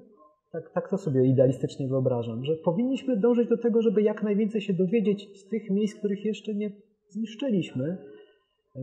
Tak, 0.52 0.70
tak 0.72 0.90
to 0.90 0.98
sobie 0.98 1.26
idealistycznie 1.26 1.88
wyobrażam, 1.88 2.44
że 2.44 2.56
powinniśmy 2.56 3.16
dążyć 3.16 3.48
do 3.48 3.58
tego, 3.58 3.82
żeby 3.82 4.02
jak 4.02 4.22
najwięcej 4.22 4.60
się 4.60 4.74
dowiedzieć 4.74 5.40
z 5.40 5.48
tych 5.48 5.70
miejsc, 5.70 5.98
których 5.98 6.24
jeszcze 6.24 6.54
nie 6.54 6.72
zniszczyliśmy, 7.08 7.98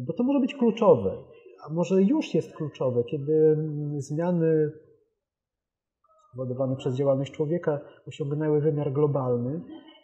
bo 0.02 0.14
to 0.14 0.24
może 0.24 0.40
być 0.40 0.56
kluczowe. 0.56 1.18
A 1.68 1.74
może 1.74 2.02
już 2.02 2.34
jest 2.34 2.54
kluczowe, 2.54 3.04
kiedy 3.04 3.34
mm, 3.34 4.02
zmiany 4.02 4.72
spowodowane 6.34 6.76
przez 6.76 6.96
działalność 6.96 7.34
człowieka 7.34 7.80
osiągnęły 8.08 8.62
wymiar 8.62 8.94
globalny, 8.94 9.62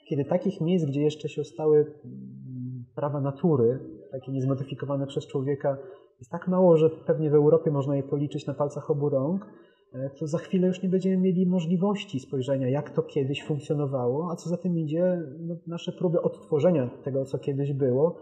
kiedy 0.10 0.25
takich 0.25 0.62
miejsc, 0.62 0.86
gdzie 0.86 1.01
jeszcze 1.01 1.29
się 1.29 1.41
ostały 1.41 1.77
mm, 1.77 2.86
prawa 2.96 3.22
natury, 3.22 3.79
takie 4.12 4.31
niezmodyfikowane 4.31 5.08
przez 5.08 5.27
człowieka, 5.27 5.77
jest 6.19 6.31
tak 6.31 6.48
mało, 6.48 6.77
że 6.77 6.89
pewnie 6.89 7.29
w 7.29 7.34
Europie 7.34 7.72
można 7.72 7.96
je 7.96 8.03
policzyć 8.03 8.48
na 8.48 8.53
palcach 8.53 8.91
obu 8.91 9.10
rąk, 9.10 9.46
e, 9.93 10.10
to 10.19 10.27
za 10.27 10.38
chwilę 10.38 10.67
już 10.67 10.84
nie 10.84 10.89
będziemy 10.89 11.17
mieli 11.17 11.46
możliwości 11.46 12.19
spojrzenia, 12.19 12.69
jak 12.69 12.89
to 12.89 13.03
kiedyś 13.03 13.43
funkcjonowało, 13.43 14.31
a 14.31 14.36
co 14.36 14.50
za 14.50 14.58
tym 14.58 14.77
idzie, 14.77 15.22
no, 15.39 15.55
nasze 15.67 15.91
próby 15.91 16.22
odtworzenia 16.22 16.89
tego, 17.03 17.25
co 17.25 17.39
kiedyś 17.39 17.74
było, 17.74 18.15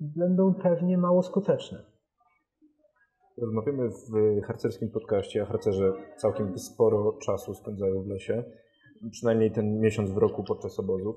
będą 0.00 0.54
pewnie 0.54 0.98
mało 0.98 1.22
skuteczne. 1.22 1.84
Rozmawiamy 3.38 3.88
w 3.88 4.42
harcerskim 4.46 4.90
podcaście, 4.90 5.42
a 5.42 5.46
harcerze 5.46 5.92
całkiem 6.16 6.58
sporo 6.58 7.12
czasu 7.12 7.54
spędzają 7.54 8.02
w 8.02 8.06
lesie, 8.06 8.44
przynajmniej 9.10 9.52
ten 9.52 9.80
miesiąc 9.80 10.10
w 10.10 10.16
roku 10.16 10.44
podczas 10.44 10.80
obozów. 10.80 11.16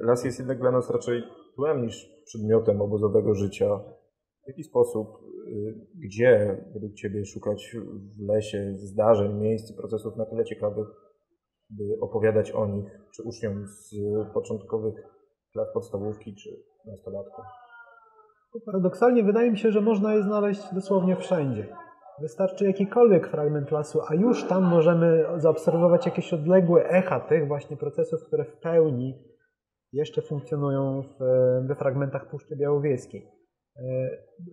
Las 0.00 0.24
jest 0.24 0.38
jednak 0.38 0.58
dla 0.60 0.70
nas 0.70 0.90
raczej 0.90 1.22
tłem 1.56 1.82
niż 1.82 2.22
przedmiotem 2.24 2.80
obozowego 2.80 3.34
życia. 3.34 3.78
W 4.44 4.48
jaki 4.48 4.64
sposób, 4.64 5.08
y, 5.48 5.86
gdzie 5.94 6.64
według 6.72 6.94
Ciebie 6.94 7.24
szukać 7.24 7.76
w 8.16 8.26
lesie 8.26 8.74
zdarzeń, 8.76 9.40
miejsc 9.40 9.72
procesów 9.72 10.16
na 10.16 10.26
tyle 10.26 10.44
ciekawych, 10.44 10.88
by 11.70 12.00
opowiadać 12.00 12.50
o 12.50 12.66
nich, 12.66 13.00
czy 13.14 13.22
uczniom 13.22 13.66
z 13.66 13.94
początkowych 14.34 14.94
klas 15.52 15.68
podstawówki, 15.74 16.34
czy 16.34 16.62
Paradoksalnie 18.66 19.22
wydaje 19.24 19.50
mi 19.50 19.58
się, 19.58 19.70
że 19.72 19.80
można 19.80 20.14
je 20.14 20.22
znaleźć 20.22 20.74
dosłownie 20.74 21.16
wszędzie. 21.16 21.66
Wystarczy 22.20 22.64
jakikolwiek 22.64 23.28
fragment 23.28 23.70
lasu, 23.70 24.00
a 24.08 24.14
już 24.14 24.44
tam 24.44 24.62
możemy 24.62 25.24
zaobserwować 25.36 26.06
jakieś 26.06 26.32
odległe 26.32 26.88
echa 26.88 27.20
tych 27.20 27.48
właśnie 27.48 27.76
procesów, 27.76 28.24
które 28.26 28.44
w 28.44 28.56
pełni 28.56 29.14
jeszcze 29.92 30.22
funkcjonują 30.22 31.02
w, 31.02 31.18
we 31.66 31.74
fragmentach 31.74 32.30
Puszczy 32.30 32.56
Białowieskiej. 32.56 33.28
E, 33.76 33.82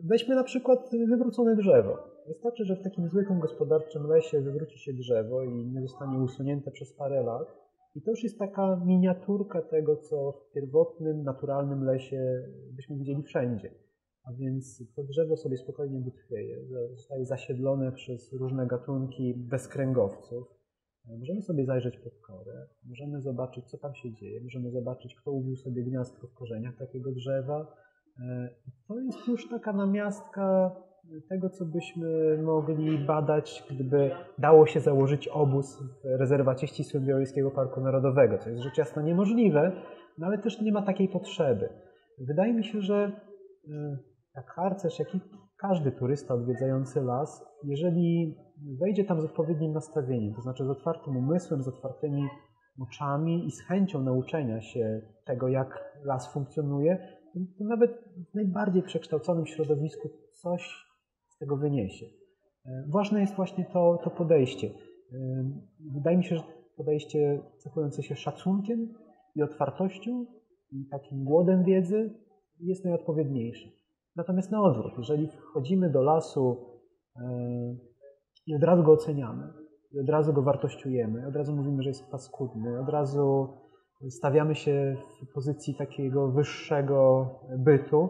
weźmy 0.04 0.36
na 0.36 0.44
przykład 0.44 0.89
wywrócone 1.10 1.56
drzewo. 1.56 1.98
Wystarczy, 2.27 2.65
że 2.65 2.75
w 2.75 2.84
takim 2.84 3.08
zwykłym 3.10 3.39
gospodarczym 3.39 4.08
lesie 4.08 4.42
wywróci 4.42 4.80
się 4.80 4.94
drzewo 4.94 5.44
i 5.44 5.65
nie 5.65 5.82
zostanie 5.82 6.18
usunięte 6.18 6.72
przez 6.72 6.94
parę 6.94 7.24
lat. 7.24 7.64
I 7.96 8.02
to 8.02 8.12
już 8.12 8.24
jest 8.24 8.40
taka 8.40 8.82
miniaturka 8.86 9.62
tego, 9.62 9.96
co 9.96 10.32
w 10.32 10.54
pierwotnym, 10.54 11.24
naturalnym 11.24 11.84
lesie 11.84 12.44
byśmy 12.72 12.98
widzieli 12.98 13.24
wszędzie. 13.24 13.72
A 14.24 14.34
więc 14.34 14.84
to 14.96 15.04
drzewo 15.04 15.38
sobie 15.38 15.58
spokojnie 15.58 16.02
wytchwieje, 16.02 16.58
zostaje 16.92 17.25
zasiedlone 17.25 17.92
przez 17.92 18.34
różne 18.34 18.68
gatunki 18.68 19.34
bezkręgowców. 19.38 20.48
Możemy 21.20 21.42
sobie 21.42 21.66
zajrzeć 21.66 21.98
pod 21.98 22.14
korę, 22.28 22.68
możemy 22.86 23.22
zobaczyć, 23.22 23.66
co 23.66 23.78
tam 23.78 23.96
się 23.96 24.14
dzieje, 24.14 24.42
możemy 24.42 24.72
zobaczyć, 24.72 25.16
kto 25.16 25.32
ubił 25.32 25.56
sobie 25.56 25.84
gniazdko 25.84 26.28
w 26.28 26.34
korzeniach 26.34 26.78
takiego 26.78 27.12
drzewa. 27.12 27.75
To 28.88 29.00
jest 29.00 29.28
już 29.28 29.50
taka 29.50 29.74
namiastka 29.74 30.75
tego, 31.29 31.50
co 31.50 31.65
byśmy 31.65 32.38
mogli 32.43 32.97
badać, 32.97 33.63
gdyby 33.69 34.12
dało 34.38 34.65
się 34.65 34.79
założyć 34.79 35.27
obóz 35.27 35.83
w 35.83 36.19
rezerwacie 36.19 36.67
ścisłym 36.67 37.05
Białowieskiego 37.05 37.51
Parku 37.51 37.81
Narodowego, 37.81 38.38
co 38.38 38.50
jest 38.50 38.62
rzecz 38.62 38.77
jasna 38.77 39.01
niemożliwe, 39.01 39.71
no 40.17 40.27
ale 40.27 40.38
też 40.38 40.62
nie 40.62 40.71
ma 40.71 40.81
takiej 40.81 41.09
potrzeby. 41.09 41.69
Wydaje 42.19 42.53
mi 42.53 42.63
się, 42.63 42.81
że 42.81 43.12
jak 44.35 44.51
harcerz, 44.51 45.00
jak 45.00 45.15
i 45.15 45.19
każdy 45.57 45.91
turysta 45.91 46.33
odwiedzający 46.33 47.01
las, 47.01 47.45
jeżeli 47.63 48.38
wejdzie 48.79 49.03
tam 49.03 49.21
z 49.21 49.25
odpowiednim 49.25 49.74
nastawieniem, 49.74 50.33
to 50.33 50.41
znaczy 50.41 50.65
z 50.65 50.69
otwartym 50.69 51.17
umysłem, 51.17 51.63
z 51.63 51.67
otwartymi 51.67 52.27
oczami 52.81 53.47
i 53.47 53.51
z 53.51 53.62
chęcią 53.62 54.03
nauczenia 54.03 54.62
się 54.62 55.01
tego, 55.25 55.47
jak 55.47 56.00
las 56.03 56.33
funkcjonuje, 56.33 56.97
to 57.57 57.63
nawet 57.63 57.91
w 58.31 58.35
najbardziej 58.35 58.83
przekształconym 58.83 59.45
środowisku 59.45 60.09
coś 60.33 60.85
tego 61.39 61.58
wyniesie. 61.58 62.06
E, 62.65 62.86
ważne 62.88 63.22
jest 63.22 63.36
właśnie 63.36 63.65
to, 63.74 64.00
to 64.04 64.10
podejście. 64.10 64.68
E, 64.68 65.51
wydaje 65.94 66.18
mi 66.18 66.24
się, 66.24 66.36
że 66.36 66.44
podejście 66.77 67.39
cechujące 67.58 68.04
się 68.04 68.15
szacunkiem 68.15 68.94
i 69.36 69.44
otwartością 69.44 70.25
i 70.72 70.86
takim 70.92 71.24
głodem 71.24 71.63
wiedzy 71.63 72.13
jest 72.60 72.86
najodpowiedniejsze. 72.86 73.70
Natomiast 74.15 74.51
na 74.51 74.63
odwrót, 74.63 74.94
jeżeli 74.98 75.27
wchodzimy 75.27 75.89
do 75.89 76.01
lasu 76.01 76.58
e, 77.15 77.75
i 78.48 78.56
od 78.56 78.63
razu 78.63 78.84
go 78.84 78.92
oceniamy, 78.92 79.54
i 79.92 80.00
od 80.00 80.10
razu 80.10 80.34
go 80.34 80.42
wartościujemy, 80.42 81.27
od 81.27 81.36
razu 81.36 81.56
mówimy, 81.56 81.84
że 81.84 81.89
jest 81.89 82.12
paskudny, 82.12 82.80
od 82.80 82.89
razu 82.89 83.48
stawiamy 84.10 84.56
się 84.56 84.98
w 85.22 85.34
pozycji 85.34 85.75
takiego 85.75 86.27
wyższego 86.27 87.30
bytu, 87.58 88.10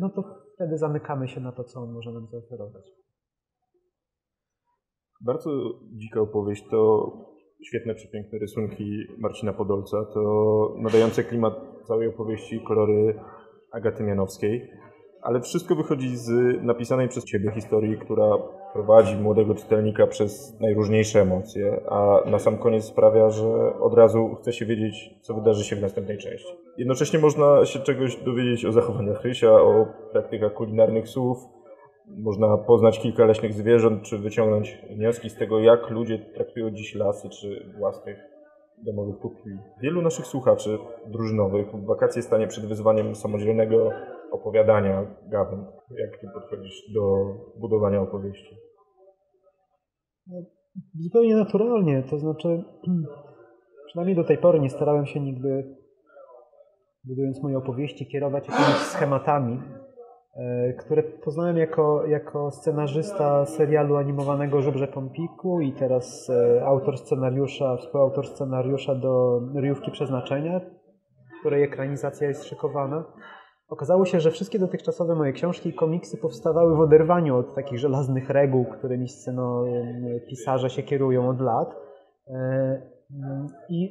no 0.00 0.08
to 0.10 0.45
wtedy 0.56 0.78
zamykamy 0.78 1.28
się 1.28 1.40
na 1.40 1.52
to, 1.52 1.64
co 1.64 1.80
on 1.80 1.92
może 1.92 2.12
nam 2.12 2.26
zaoferować. 2.26 2.92
Bardzo 5.20 5.50
dzika 5.92 6.20
opowieść 6.20 6.64
to 6.70 7.10
świetne, 7.64 7.94
przepiękne 7.94 8.38
rysunki 8.38 9.06
Marcina 9.18 9.52
Podolca, 9.52 10.04
to 10.14 10.74
nadające 10.78 11.24
klimat 11.24 11.54
całej 11.86 12.08
opowieści 12.08 12.60
kolory 12.60 13.20
Agaty 13.72 14.04
Mianowskiej 14.04 14.70
ale 15.26 15.40
wszystko 15.40 15.74
wychodzi 15.74 16.16
z 16.16 16.30
napisanej 16.62 17.08
przez 17.08 17.24
Ciebie 17.24 17.50
historii, 17.50 17.98
która 17.98 18.26
prowadzi 18.76 19.16
młodego 19.16 19.54
czytelnika 19.54 20.06
przez 20.06 20.60
najróżniejsze 20.60 21.20
emocje, 21.20 21.80
a 21.88 22.20
na 22.30 22.38
sam 22.38 22.58
koniec 22.58 22.84
sprawia, 22.84 23.30
że 23.30 23.78
od 23.80 23.94
razu 23.94 24.34
chce 24.40 24.52
się 24.52 24.66
wiedzieć, 24.66 25.14
co 25.22 25.34
wydarzy 25.34 25.64
się 25.64 25.76
w 25.76 25.82
następnej 25.82 26.18
części. 26.18 26.52
Jednocześnie 26.78 27.18
można 27.18 27.64
się 27.64 27.78
czegoś 27.78 28.16
dowiedzieć 28.16 28.64
o 28.64 28.72
zachowaniach 28.72 29.22
Rysia, 29.22 29.52
o 29.52 29.86
praktykach 30.12 30.54
kulinarnych 30.54 31.08
słów, 31.08 31.38
można 32.06 32.56
poznać 32.56 33.00
kilka 33.00 33.24
leśnych 33.24 33.54
zwierząt, 33.54 34.02
czy 34.02 34.18
wyciągnąć 34.18 34.78
wnioski 34.90 35.30
z 35.30 35.34
tego, 35.34 35.60
jak 35.60 35.90
ludzie 35.90 36.18
traktują 36.18 36.70
dziś 36.70 36.94
lasy, 36.94 37.28
czy 37.28 37.72
własnych 37.78 38.35
domowych 38.84 39.18
pupili. 39.18 39.58
Wielu 39.82 40.02
naszych 40.02 40.26
słuchaczy 40.26 40.78
drużynowych 41.06 41.66
w 41.72 41.86
wakacje 41.86 42.22
stanie 42.22 42.46
przed 42.46 42.66
wyzwaniem 42.66 43.14
samodzielnego 43.14 43.90
opowiadania 44.30 45.06
gawęd. 45.28 45.68
Jak 45.90 46.20
ty 46.20 46.26
podchodzisz 46.34 46.92
do 46.94 47.26
budowania 47.60 48.00
opowieści? 48.00 48.56
No, 50.26 50.42
zupełnie 50.94 51.36
naturalnie, 51.36 52.02
to 52.02 52.18
znaczy 52.18 52.64
przynajmniej 53.86 54.16
do 54.16 54.24
tej 54.24 54.38
pory 54.38 54.60
nie 54.60 54.70
starałem 54.70 55.06
się 55.06 55.20
nigdy 55.20 55.76
budując 57.04 57.42
moje 57.42 57.58
opowieści 57.58 58.06
kierować 58.06 58.48
jakimiś 58.48 58.76
schematami. 58.92 59.60
E, 60.36 60.72
które 60.72 61.02
poznałem 61.02 61.56
jako, 61.56 62.06
jako 62.06 62.50
scenarzysta 62.50 63.46
serialu 63.46 63.96
animowanego 63.96 64.62
Żubrze 64.62 64.88
Pompiku 64.88 65.60
i 65.60 65.72
teraz 65.72 66.30
e, 66.30 66.66
autor 66.66 66.98
scenariusza, 66.98 67.76
współautor 67.76 68.26
scenariusza 68.26 68.94
do 68.94 69.40
Ryjówki 69.54 69.90
Przeznaczenia, 69.90 70.60
której 71.40 71.62
ekranizacja 71.62 72.28
jest 72.28 72.44
szykowana. 72.44 73.04
Okazało 73.68 74.04
się, 74.04 74.20
że 74.20 74.30
wszystkie 74.30 74.58
dotychczasowe 74.58 75.14
moje 75.14 75.32
książki 75.32 75.68
i 75.68 75.74
komiksy 75.74 76.16
powstawały 76.16 76.76
w 76.76 76.80
oderwaniu 76.80 77.36
od 77.36 77.54
takich 77.54 77.78
żelaznych 77.78 78.30
reguł, 78.30 78.64
którymi 78.64 79.08
scenopisarze 79.08 80.70
się 80.70 80.82
kierują 80.82 81.28
od 81.28 81.40
lat. 81.40 81.76
I 83.68 83.90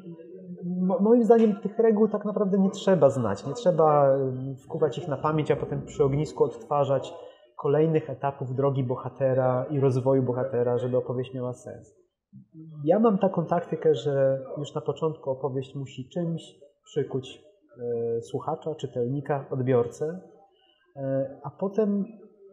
moim 0.99 1.23
zdaniem 1.23 1.55
tych 1.55 1.79
reguł 1.79 2.07
tak 2.07 2.25
naprawdę 2.25 2.59
nie 2.59 2.69
trzeba 2.69 3.09
znać. 3.09 3.45
Nie 3.45 3.53
trzeba 3.53 4.17
wkuwać 4.63 4.97
ich 4.97 5.07
na 5.07 5.17
pamięć, 5.17 5.51
a 5.51 5.55
potem 5.55 5.85
przy 5.85 6.03
ognisku 6.03 6.43
odtwarzać 6.43 7.13
kolejnych 7.57 8.09
etapów 8.09 8.55
drogi 8.55 8.83
bohatera 8.83 9.65
i 9.69 9.79
rozwoju 9.79 10.23
bohatera, 10.23 10.77
żeby 10.77 10.97
opowieść 10.97 11.33
miała 11.33 11.53
sens. 11.53 11.95
Ja 12.83 12.99
mam 12.99 13.17
taką 13.17 13.45
taktykę, 13.45 13.95
że 13.95 14.41
już 14.57 14.75
na 14.75 14.81
początku 14.81 15.29
opowieść 15.29 15.75
musi 15.75 16.09
czymś 16.09 16.41
przykuć 16.85 17.43
e, 18.17 18.21
słuchacza, 18.21 18.75
czytelnika, 18.75 19.45
odbiorcę, 19.49 20.19
e, 20.95 21.39
a 21.43 21.49
potem 21.49 22.05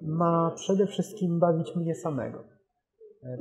ma 0.02 0.52
przede 0.54 0.86
wszystkim 0.86 1.38
bawić 1.38 1.76
mnie 1.76 1.94
samego. 1.94 2.38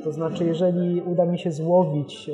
To 0.03 0.11
znaczy, 0.11 0.45
jeżeli 0.45 1.01
uda 1.01 1.25
mi 1.25 1.39
się 1.39 1.51
złowić 1.51 2.31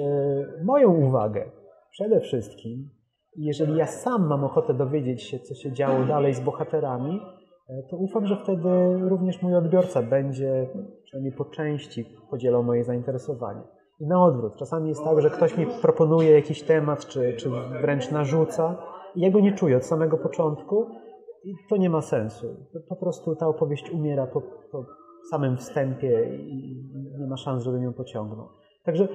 moją 0.63 0.93
uwagę 0.93 1.51
przede 1.97 2.19
wszystkim, 2.19 2.89
jeżeli 3.35 3.77
ja 3.77 3.87
sam 3.87 4.27
mam 4.27 4.43
ochotę 4.43 4.73
dowiedzieć 4.73 5.23
się, 5.23 5.39
co 5.39 5.55
się 5.55 5.71
działo 5.71 6.05
dalej 6.05 6.33
z 6.33 6.39
bohaterami, 6.39 7.21
e, 7.69 7.83
to 7.89 7.97
ufam, 7.97 8.25
że 8.25 8.37
wtedy 8.43 8.69
również 8.99 9.41
mój 9.41 9.55
odbiorca 9.55 10.03
będzie, 10.03 10.67
przynajmniej 11.03 11.33
po 11.33 11.45
części, 11.45 12.05
podzielał 12.29 12.63
moje 12.63 12.83
zainteresowanie. 12.83 13.61
I 13.99 14.07
na 14.07 14.23
odwrót. 14.23 14.55
Czasami 14.55 14.89
jest 14.89 15.03
tak, 15.03 15.21
że 15.21 15.29
ktoś 15.29 15.57
mi 15.57 15.65
proponuje 15.81 16.31
jakiś 16.31 16.63
temat, 16.63 17.05
czy, 17.05 17.33
czy 17.33 17.49
wręcz 17.81 18.11
narzuca, 18.11 18.77
i 19.15 19.21
ja 19.21 19.31
go 19.31 19.39
nie 19.39 19.51
czuję 19.51 19.77
od 19.77 19.85
samego 19.85 20.17
początku, 20.17 20.85
i 21.43 21.53
to 21.69 21.77
nie 21.77 21.89
ma 21.89 22.01
sensu. 22.01 22.47
Po 22.89 22.95
prostu 22.95 23.35
ta 23.35 23.47
opowieść 23.47 23.91
umiera 23.91 24.27
po, 24.27 24.41
po 24.41 24.85
samym 25.29 25.57
wstępie 25.57 26.35
i 26.35 26.83
nie 27.19 27.27
ma 27.27 27.37
szans, 27.37 27.63
żebym 27.63 27.83
ją 27.83 27.93
pociągnął. 27.93 28.47
Także 28.83 29.07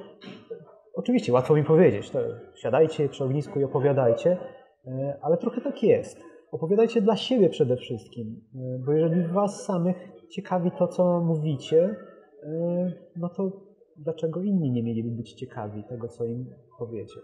Oczywiście, 0.94 1.32
łatwo 1.32 1.54
mi 1.54 1.64
powiedzieć, 1.64 2.11
to 2.11 2.18
siadajcie 2.54 3.08
przy 3.08 3.25
ognisku 3.25 3.61
i 3.61 3.64
opowiadajcie, 3.64 4.38
e, 4.87 5.18
ale 5.22 5.37
trochę 5.37 5.61
tak 5.61 5.82
jest. 5.82 6.20
Opowiadajcie 6.50 7.02
dla 7.02 7.16
siebie 7.16 7.49
przede 7.49 7.76
wszystkim, 7.76 8.40
e, 8.54 8.78
bo 8.87 8.92
jeżeli 8.92 9.26
was 9.26 9.64
samych 9.64 9.96
ciekawi 10.30 10.70
to, 10.78 10.88
co 10.88 11.20
mówicie, 11.20 11.96
e, 12.42 12.92
no 13.16 13.28
to 13.28 13.50
dlaczego 13.96 14.42
inni 14.42 14.70
nie 14.70 14.82
mieliby 14.82 15.11
być 15.11 15.32
ciekawi 15.32 15.84
tego, 15.84 16.08
co 16.08 16.25
im 16.25 16.46
powiecie? 16.78 17.20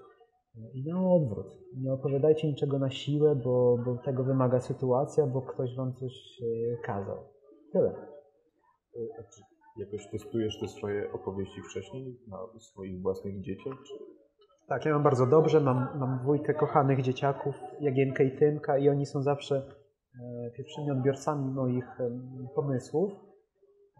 I 0.74 0.84
na 0.84 1.12
odwrót. 1.12 1.46
Nie 1.76 1.92
opowiadajcie 1.92 2.48
niczego 2.48 2.78
na 2.78 2.90
siłę, 2.90 3.36
bo, 3.36 3.78
bo 3.84 3.96
tego 3.96 4.24
wymaga 4.24 4.60
sytuacja, 4.60 5.26
bo 5.26 5.42
ktoś 5.42 5.76
wam 5.76 5.94
coś 5.94 6.12
kazał. 6.82 7.16
Tyle. 7.72 7.94
Jakoś 9.78 10.10
testujesz 10.10 10.60
te 10.60 10.68
swoje 10.68 11.12
opowieści 11.12 11.62
wcześniej 11.62 12.18
na 12.28 12.38
swoich 12.60 13.02
własnych 13.02 13.40
dzieciach? 13.40 13.74
Tak, 14.68 14.84
ja 14.84 14.92
mam 14.92 15.02
bardzo 15.02 15.26
dobrze. 15.26 15.60
Mam, 15.60 15.88
mam 15.98 16.18
dwójkę 16.18 16.54
kochanych 16.54 17.02
dzieciaków, 17.02 17.54
Jagienkę 17.80 18.24
i 18.24 18.38
Tymka, 18.38 18.78
i 18.78 18.88
oni 18.88 19.06
są 19.06 19.22
zawsze 19.22 19.56
e, 19.56 20.50
pierwszymi 20.56 20.90
odbiorcami 20.90 21.52
moich 21.52 21.84
pomysłów. 22.54 23.12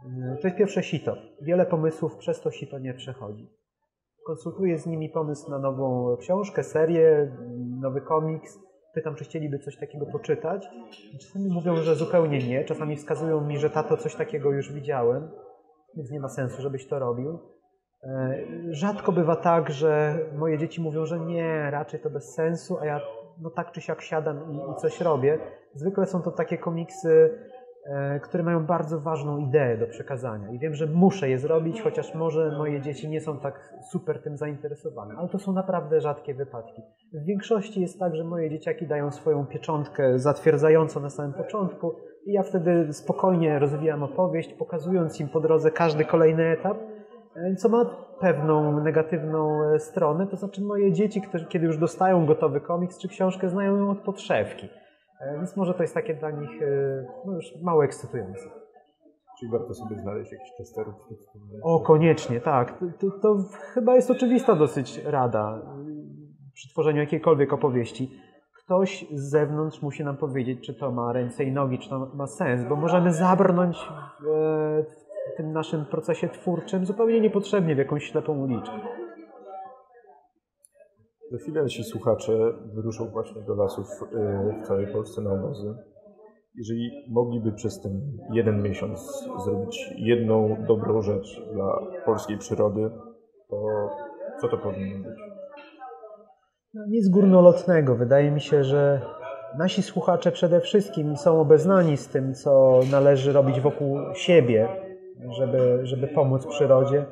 E, 0.06 0.36
to 0.40 0.48
jest 0.48 0.58
pierwsze 0.58 0.82
sito. 0.82 1.16
Wiele 1.42 1.66
pomysłów 1.66 2.16
przez 2.16 2.40
to 2.40 2.50
sito 2.50 2.78
nie 2.78 2.94
przechodzi. 2.94 3.48
Konsultuję 4.26 4.78
z 4.78 4.86
nimi 4.86 5.08
pomysł 5.08 5.50
na 5.50 5.58
nową 5.58 6.16
książkę, 6.16 6.62
serię, 6.62 7.36
nowy 7.80 8.00
komiks. 8.00 8.58
Pytam, 8.94 9.14
czy 9.14 9.24
chcieliby 9.24 9.58
coś 9.58 9.76
takiego 9.76 10.06
poczytać. 10.06 10.68
Czasami 11.20 11.50
mówią, 11.50 11.76
że 11.76 11.94
zupełnie 11.94 12.38
nie. 12.48 12.64
Czasami 12.64 12.96
wskazują 12.96 13.40
mi, 13.46 13.58
że 13.58 13.70
tato, 13.70 13.96
coś 13.96 14.14
takiego 14.14 14.50
już 14.50 14.72
widziałem 14.72 15.28
więc 15.96 16.10
nie 16.10 16.20
ma 16.20 16.28
sensu, 16.28 16.62
żebyś 16.62 16.88
to 16.88 16.98
robił. 16.98 17.38
E, 18.02 18.38
rzadko 18.70 19.12
bywa 19.12 19.36
tak, 19.36 19.70
że 19.70 20.18
moje 20.36 20.58
dzieci 20.58 20.80
mówią, 20.80 21.06
że 21.06 21.20
nie, 21.20 21.70
raczej 21.70 22.00
to 22.00 22.10
bez 22.10 22.34
sensu, 22.34 22.78
a 22.78 22.86
ja 22.86 23.00
no 23.40 23.50
tak 23.50 23.72
czy 23.72 23.80
siak 23.80 24.02
siadam 24.02 24.52
i, 24.52 24.56
i 24.56 24.74
coś 24.76 25.00
robię. 25.00 25.38
Zwykle 25.74 26.06
są 26.06 26.22
to 26.22 26.30
takie 26.30 26.58
komiksy, 26.58 27.38
e, 27.86 28.20
które 28.20 28.42
mają 28.42 28.66
bardzo 28.66 29.00
ważną 29.00 29.38
ideę 29.38 29.78
do 29.78 29.86
przekazania 29.86 30.50
i 30.50 30.58
wiem, 30.58 30.74
że 30.74 30.86
muszę 30.86 31.28
je 31.28 31.38
zrobić, 31.38 31.82
chociaż 31.82 32.14
może 32.14 32.58
moje 32.58 32.80
dzieci 32.80 33.08
nie 33.08 33.20
są 33.20 33.38
tak 33.38 33.74
super 33.90 34.22
tym 34.22 34.36
zainteresowane, 34.36 35.14
ale 35.18 35.28
to 35.28 35.38
są 35.38 35.52
naprawdę 35.52 36.00
rzadkie 36.00 36.34
wypadki. 36.34 36.82
W 37.12 37.24
większości 37.24 37.80
jest 37.80 37.98
tak, 37.98 38.16
że 38.16 38.24
moje 38.24 38.50
dzieciaki 38.50 38.86
dają 38.86 39.10
swoją 39.10 39.46
pieczątkę 39.46 40.18
zatwierdzającą 40.18 41.00
na 41.00 41.10
samym 41.10 41.32
początku 41.32 41.94
i 42.28 42.32
ja 42.32 42.42
wtedy 42.42 42.92
spokojnie 42.92 43.58
rozwijam 43.58 44.02
opowieść, 44.02 44.52
pokazując 44.52 45.20
im 45.20 45.28
po 45.28 45.40
drodze 45.40 45.70
każdy 45.70 46.04
kolejny 46.04 46.44
etap, 46.44 46.78
e, 47.36 47.56
co 47.56 47.68
ma 47.68 47.84
pewną 48.20 48.80
negatywną 48.80 49.62
e, 49.62 49.78
stronę, 49.78 50.26
to 50.26 50.36
znaczy 50.36 50.62
moje 50.62 50.92
dzieci, 50.92 51.20
które, 51.20 51.44
kiedy 51.44 51.66
już 51.66 51.78
dostają 51.78 52.26
gotowy 52.26 52.60
komiks 52.60 52.98
czy 52.98 53.08
książkę, 53.08 53.48
znają 53.48 53.76
ją 53.76 53.90
od 53.90 53.98
podszewki. 53.98 54.68
E, 55.20 55.36
więc 55.36 55.56
może 55.56 55.74
to 55.74 55.82
jest 55.82 55.94
takie 55.94 56.14
dla 56.14 56.30
nich 56.30 56.50
no 57.26 57.32
już 57.34 57.62
mało 57.62 57.84
ekscytujące. 57.84 58.44
Czyli 59.38 59.52
warto 59.52 59.74
sobie 59.74 59.98
znaleźć 59.98 60.32
jakiś 60.32 60.48
testerów 60.58 60.94
O, 61.62 61.80
koniecznie, 61.80 62.40
tak. 62.40 62.78
To, 63.00 63.10
to, 63.10 63.36
chyba 63.74 63.94
jest 63.94 64.10
oczywista 64.10 64.54
dosyć 64.54 65.04
rada 65.04 65.62
przy 66.54 66.68
tworzeniu 66.68 67.00
jakiejkolwiek 67.00 67.52
opowieści 67.52 68.10
ktoś 68.68 69.06
z 69.12 69.30
zewnątrz 69.30 69.82
musi 69.82 70.04
nam 70.04 70.16
powiedzieć, 70.16 70.66
czy 70.66 70.74
to 70.74 70.90
ma 70.90 71.12
ręce 71.12 71.44
i 71.44 71.52
nogi, 71.52 71.78
czy 71.78 71.88
to 71.88 72.10
ma 72.14 72.26
sens, 72.26 72.64
bo 72.68 72.76
możemy 72.76 73.12
zabrnąć 73.12 73.88
w, 74.20 75.36
tym 75.36 75.52
naszym 75.52 75.84
procesie 75.84 76.28
twórczym 76.28 76.86
zupełnie 76.86 77.20
niepotrzebnie 77.20 77.74
w 77.74 77.78
jakąś 77.78 78.04
ślepą 78.04 78.38
uliczkę. 78.38 78.80
Za 81.32 81.38
chwilę 81.38 81.62
nasi 81.62 81.84
słuchacze 81.84 82.52
wyruszą 82.74 83.10
właśnie 83.10 83.42
do 83.42 83.54
lasów 83.54 83.86
e, 84.02 84.60
w 84.62 84.66
całej 84.66 84.86
Polsce 84.92 85.22
na 85.22 85.32
obozy. 85.32 85.74
Jeżeli 86.54 86.90
mogliby 87.10 87.52
przez 87.52 87.80
ten 87.80 88.00
jeden 88.32 88.62
miesiąc 88.62 89.28
zrobić 89.44 89.92
jedną 89.96 90.64
dobrą 90.68 91.02
rzecz 91.02 91.42
dla 91.52 91.78
polskiej 92.04 92.38
przyrody, 92.38 92.90
to 93.50 93.88
co 94.40 94.48
to 94.48 94.58
powinno 94.58 95.08
być? 95.08 95.27
No, 96.74 96.86
nic 96.86 97.08
górnolotnego. 97.08 97.94
Wydaje 97.94 98.30
mi 98.30 98.40
się, 98.40 98.64
że 98.64 99.00
nasi 99.58 99.82
słuchacze 99.82 100.32
przede 100.32 100.60
wszystkim 100.60 101.16
są 101.16 101.40
obeznani 101.40 101.96
z 101.96 102.08
tym, 102.08 102.34
co 102.34 102.80
należy 102.90 103.32
robić 103.32 103.60
wokół 103.60 103.98
siebie, 104.14 104.68
żeby, 105.38 105.80
żeby 105.82 106.06
pomóc 106.06 106.46
przyrodzie. 106.46 107.04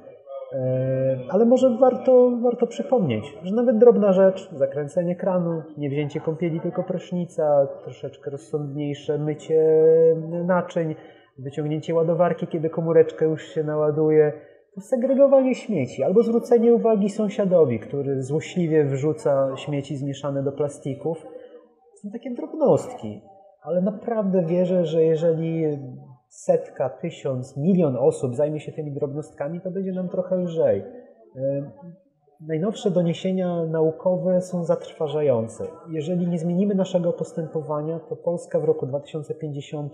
E, 0.52 1.18
ale 1.30 1.44
może 1.44 1.76
warto, 1.80 2.30
warto 2.42 2.66
przypomnieć, 2.66 3.38
że 3.42 3.54
nawet 3.54 3.78
drobna 3.78 4.12
rzecz, 4.12 4.50
zakręcenie 4.52 5.16
kranu, 5.16 5.62
nie 5.78 5.90
wzięcie 5.90 6.20
kąpieli, 6.20 6.60
tylko 6.60 6.82
prysznica, 6.82 7.66
troszeczkę 7.82 8.30
rozsądniejsze 8.30 9.18
mycie 9.18 9.84
naczyń, 10.44 10.94
wyciągnięcie 11.38 11.94
ładowarki, 11.94 12.46
kiedy 12.46 12.70
komóreczka 12.70 13.24
już 13.24 13.42
się 13.42 13.64
naładuje, 13.64 14.32
segregowanie 14.80 15.54
śmieci 15.54 16.02
albo 16.02 16.22
zwrócenie 16.22 16.74
uwagi 16.74 17.10
sąsiadowi, 17.10 17.80
który 17.80 18.22
złośliwie 18.22 18.84
wrzuca 18.84 19.56
śmieci 19.56 19.96
zmieszane 19.96 20.42
do 20.42 20.52
plastików. 20.52 21.26
Są 21.94 22.10
takie 22.10 22.30
drobnostki, 22.30 23.20
ale 23.62 23.82
naprawdę 23.82 24.42
wierzę, 24.42 24.84
że 24.84 25.02
jeżeli 25.04 25.64
setka, 26.28 26.90
tysiąc, 26.90 27.56
milion 27.56 27.96
osób 27.96 28.34
zajmie 28.34 28.60
się 28.60 28.72
tymi 28.72 28.92
drobnostkami, 28.92 29.60
to 29.60 29.70
będzie 29.70 29.92
nam 29.92 30.08
trochę 30.08 30.36
lżej. 30.36 30.80
E, 31.36 31.70
najnowsze 32.40 32.90
doniesienia 32.90 33.64
naukowe 33.64 34.40
są 34.40 34.64
zatrważające. 34.64 35.66
Jeżeli 35.90 36.26
nie 36.26 36.38
zmienimy 36.38 36.74
naszego 36.74 37.12
postępowania, 37.12 38.00
to 38.00 38.16
Polska 38.16 38.60
w 38.60 38.64
roku 38.64 38.86
2050 38.86 39.92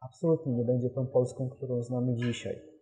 absolutnie 0.00 0.52
nie 0.52 0.64
będzie 0.64 0.90
tą 0.90 1.06
Polską, 1.06 1.48
którą 1.48 1.82
znamy 1.82 2.14
dzisiaj. 2.14 2.79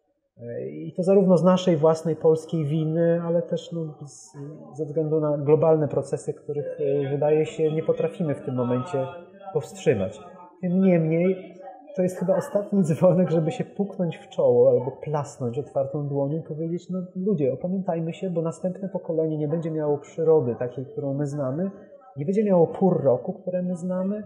I 0.71 0.93
to 0.97 1.03
zarówno 1.03 1.37
z 1.37 1.45
naszej 1.45 1.77
własnej 1.77 2.17
polskiej 2.17 2.65
winy, 2.65 3.21
ale 3.23 3.43
też 3.43 3.73
no, 3.73 3.95
z, 4.07 4.33
ze 4.79 4.87
względu 4.87 5.21
na 5.21 5.39
globalne 5.39 5.89
procesy, 5.89 6.35
których 6.35 6.81
e, 6.81 7.11
wydaje 7.11 7.47
się 7.47 7.73
nie 7.73 7.83
potrafimy 7.83 8.35
w 8.35 8.45
tym 8.45 8.55
momencie 8.55 9.07
powstrzymać. 9.53 10.21
Tym 10.61 10.81
niemniej 10.81 11.55
to 11.97 12.03
jest 12.03 12.19
chyba 12.19 12.37
ostatni 12.37 12.83
dzwonek, 12.83 13.31
żeby 13.31 13.53
się 13.53 13.65
puknąć 13.65 14.17
w 14.17 14.29
czoło 14.29 14.71
albo 14.71 14.91
plasnąć 14.91 15.59
otwartą 15.59 16.09
dłonią 16.09 16.39
i 16.39 16.43
powiedzieć, 16.43 16.91
no 16.91 17.03
ludzie, 17.17 17.53
opamiętajmy 17.53 18.13
się, 18.13 18.31
bo 18.31 18.43
następne 18.43 18.89
pokolenie 18.89 19.39
nie 19.39 19.49
będzie 19.49 19.71
miało 19.71 19.99
przyrody 19.99 20.55
takiej, 20.59 20.87
którą 20.87 21.15
my 21.15 21.27
znamy, 21.27 21.71
nie 22.17 22.25
będzie 22.25 22.45
miało 22.45 22.67
pór 22.67 23.03
roku, 23.05 23.33
które 23.33 23.63
my 23.63 23.77
znamy 23.77 24.23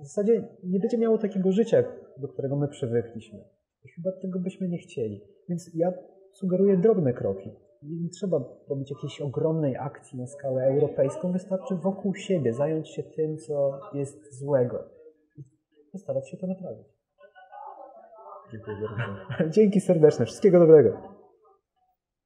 w 0.00 0.06
zasadzie 0.06 0.48
nie 0.64 0.80
będzie 0.80 0.98
miało 0.98 1.18
takiego 1.18 1.52
życia, 1.52 1.84
do 2.16 2.28
którego 2.28 2.56
my 2.56 2.68
przywykliśmy. 2.68 3.38
I 3.84 3.88
chyba 3.88 4.10
tego 4.22 4.38
byśmy 4.38 4.68
nie 4.68 4.78
chcieli. 4.78 5.20
Więc 5.48 5.70
ja 5.74 5.92
sugeruję 6.32 6.76
drobne 6.76 7.12
kroki. 7.12 7.50
Nie 7.82 8.08
trzeba 8.08 8.40
robić 8.68 8.90
jakiejś 8.90 9.20
ogromnej 9.20 9.76
akcji 9.76 10.18
na 10.18 10.26
skalę 10.26 10.62
europejską, 10.64 11.32
wystarczy 11.32 11.74
wokół 11.74 12.14
siebie 12.14 12.52
zająć 12.52 12.88
się 12.88 13.02
tym, 13.02 13.36
co 13.36 13.80
jest 13.94 14.38
złego 14.38 14.84
i 15.36 15.44
postarać 15.92 16.30
się 16.30 16.36
to 16.36 16.46
naprawić. 16.46 16.86
Dziękuję 18.52 18.76
bardzo. 18.80 19.50
Dzięki 19.54 19.80
serdeczne, 19.80 20.26
wszystkiego 20.26 20.58
dobrego. 20.58 21.15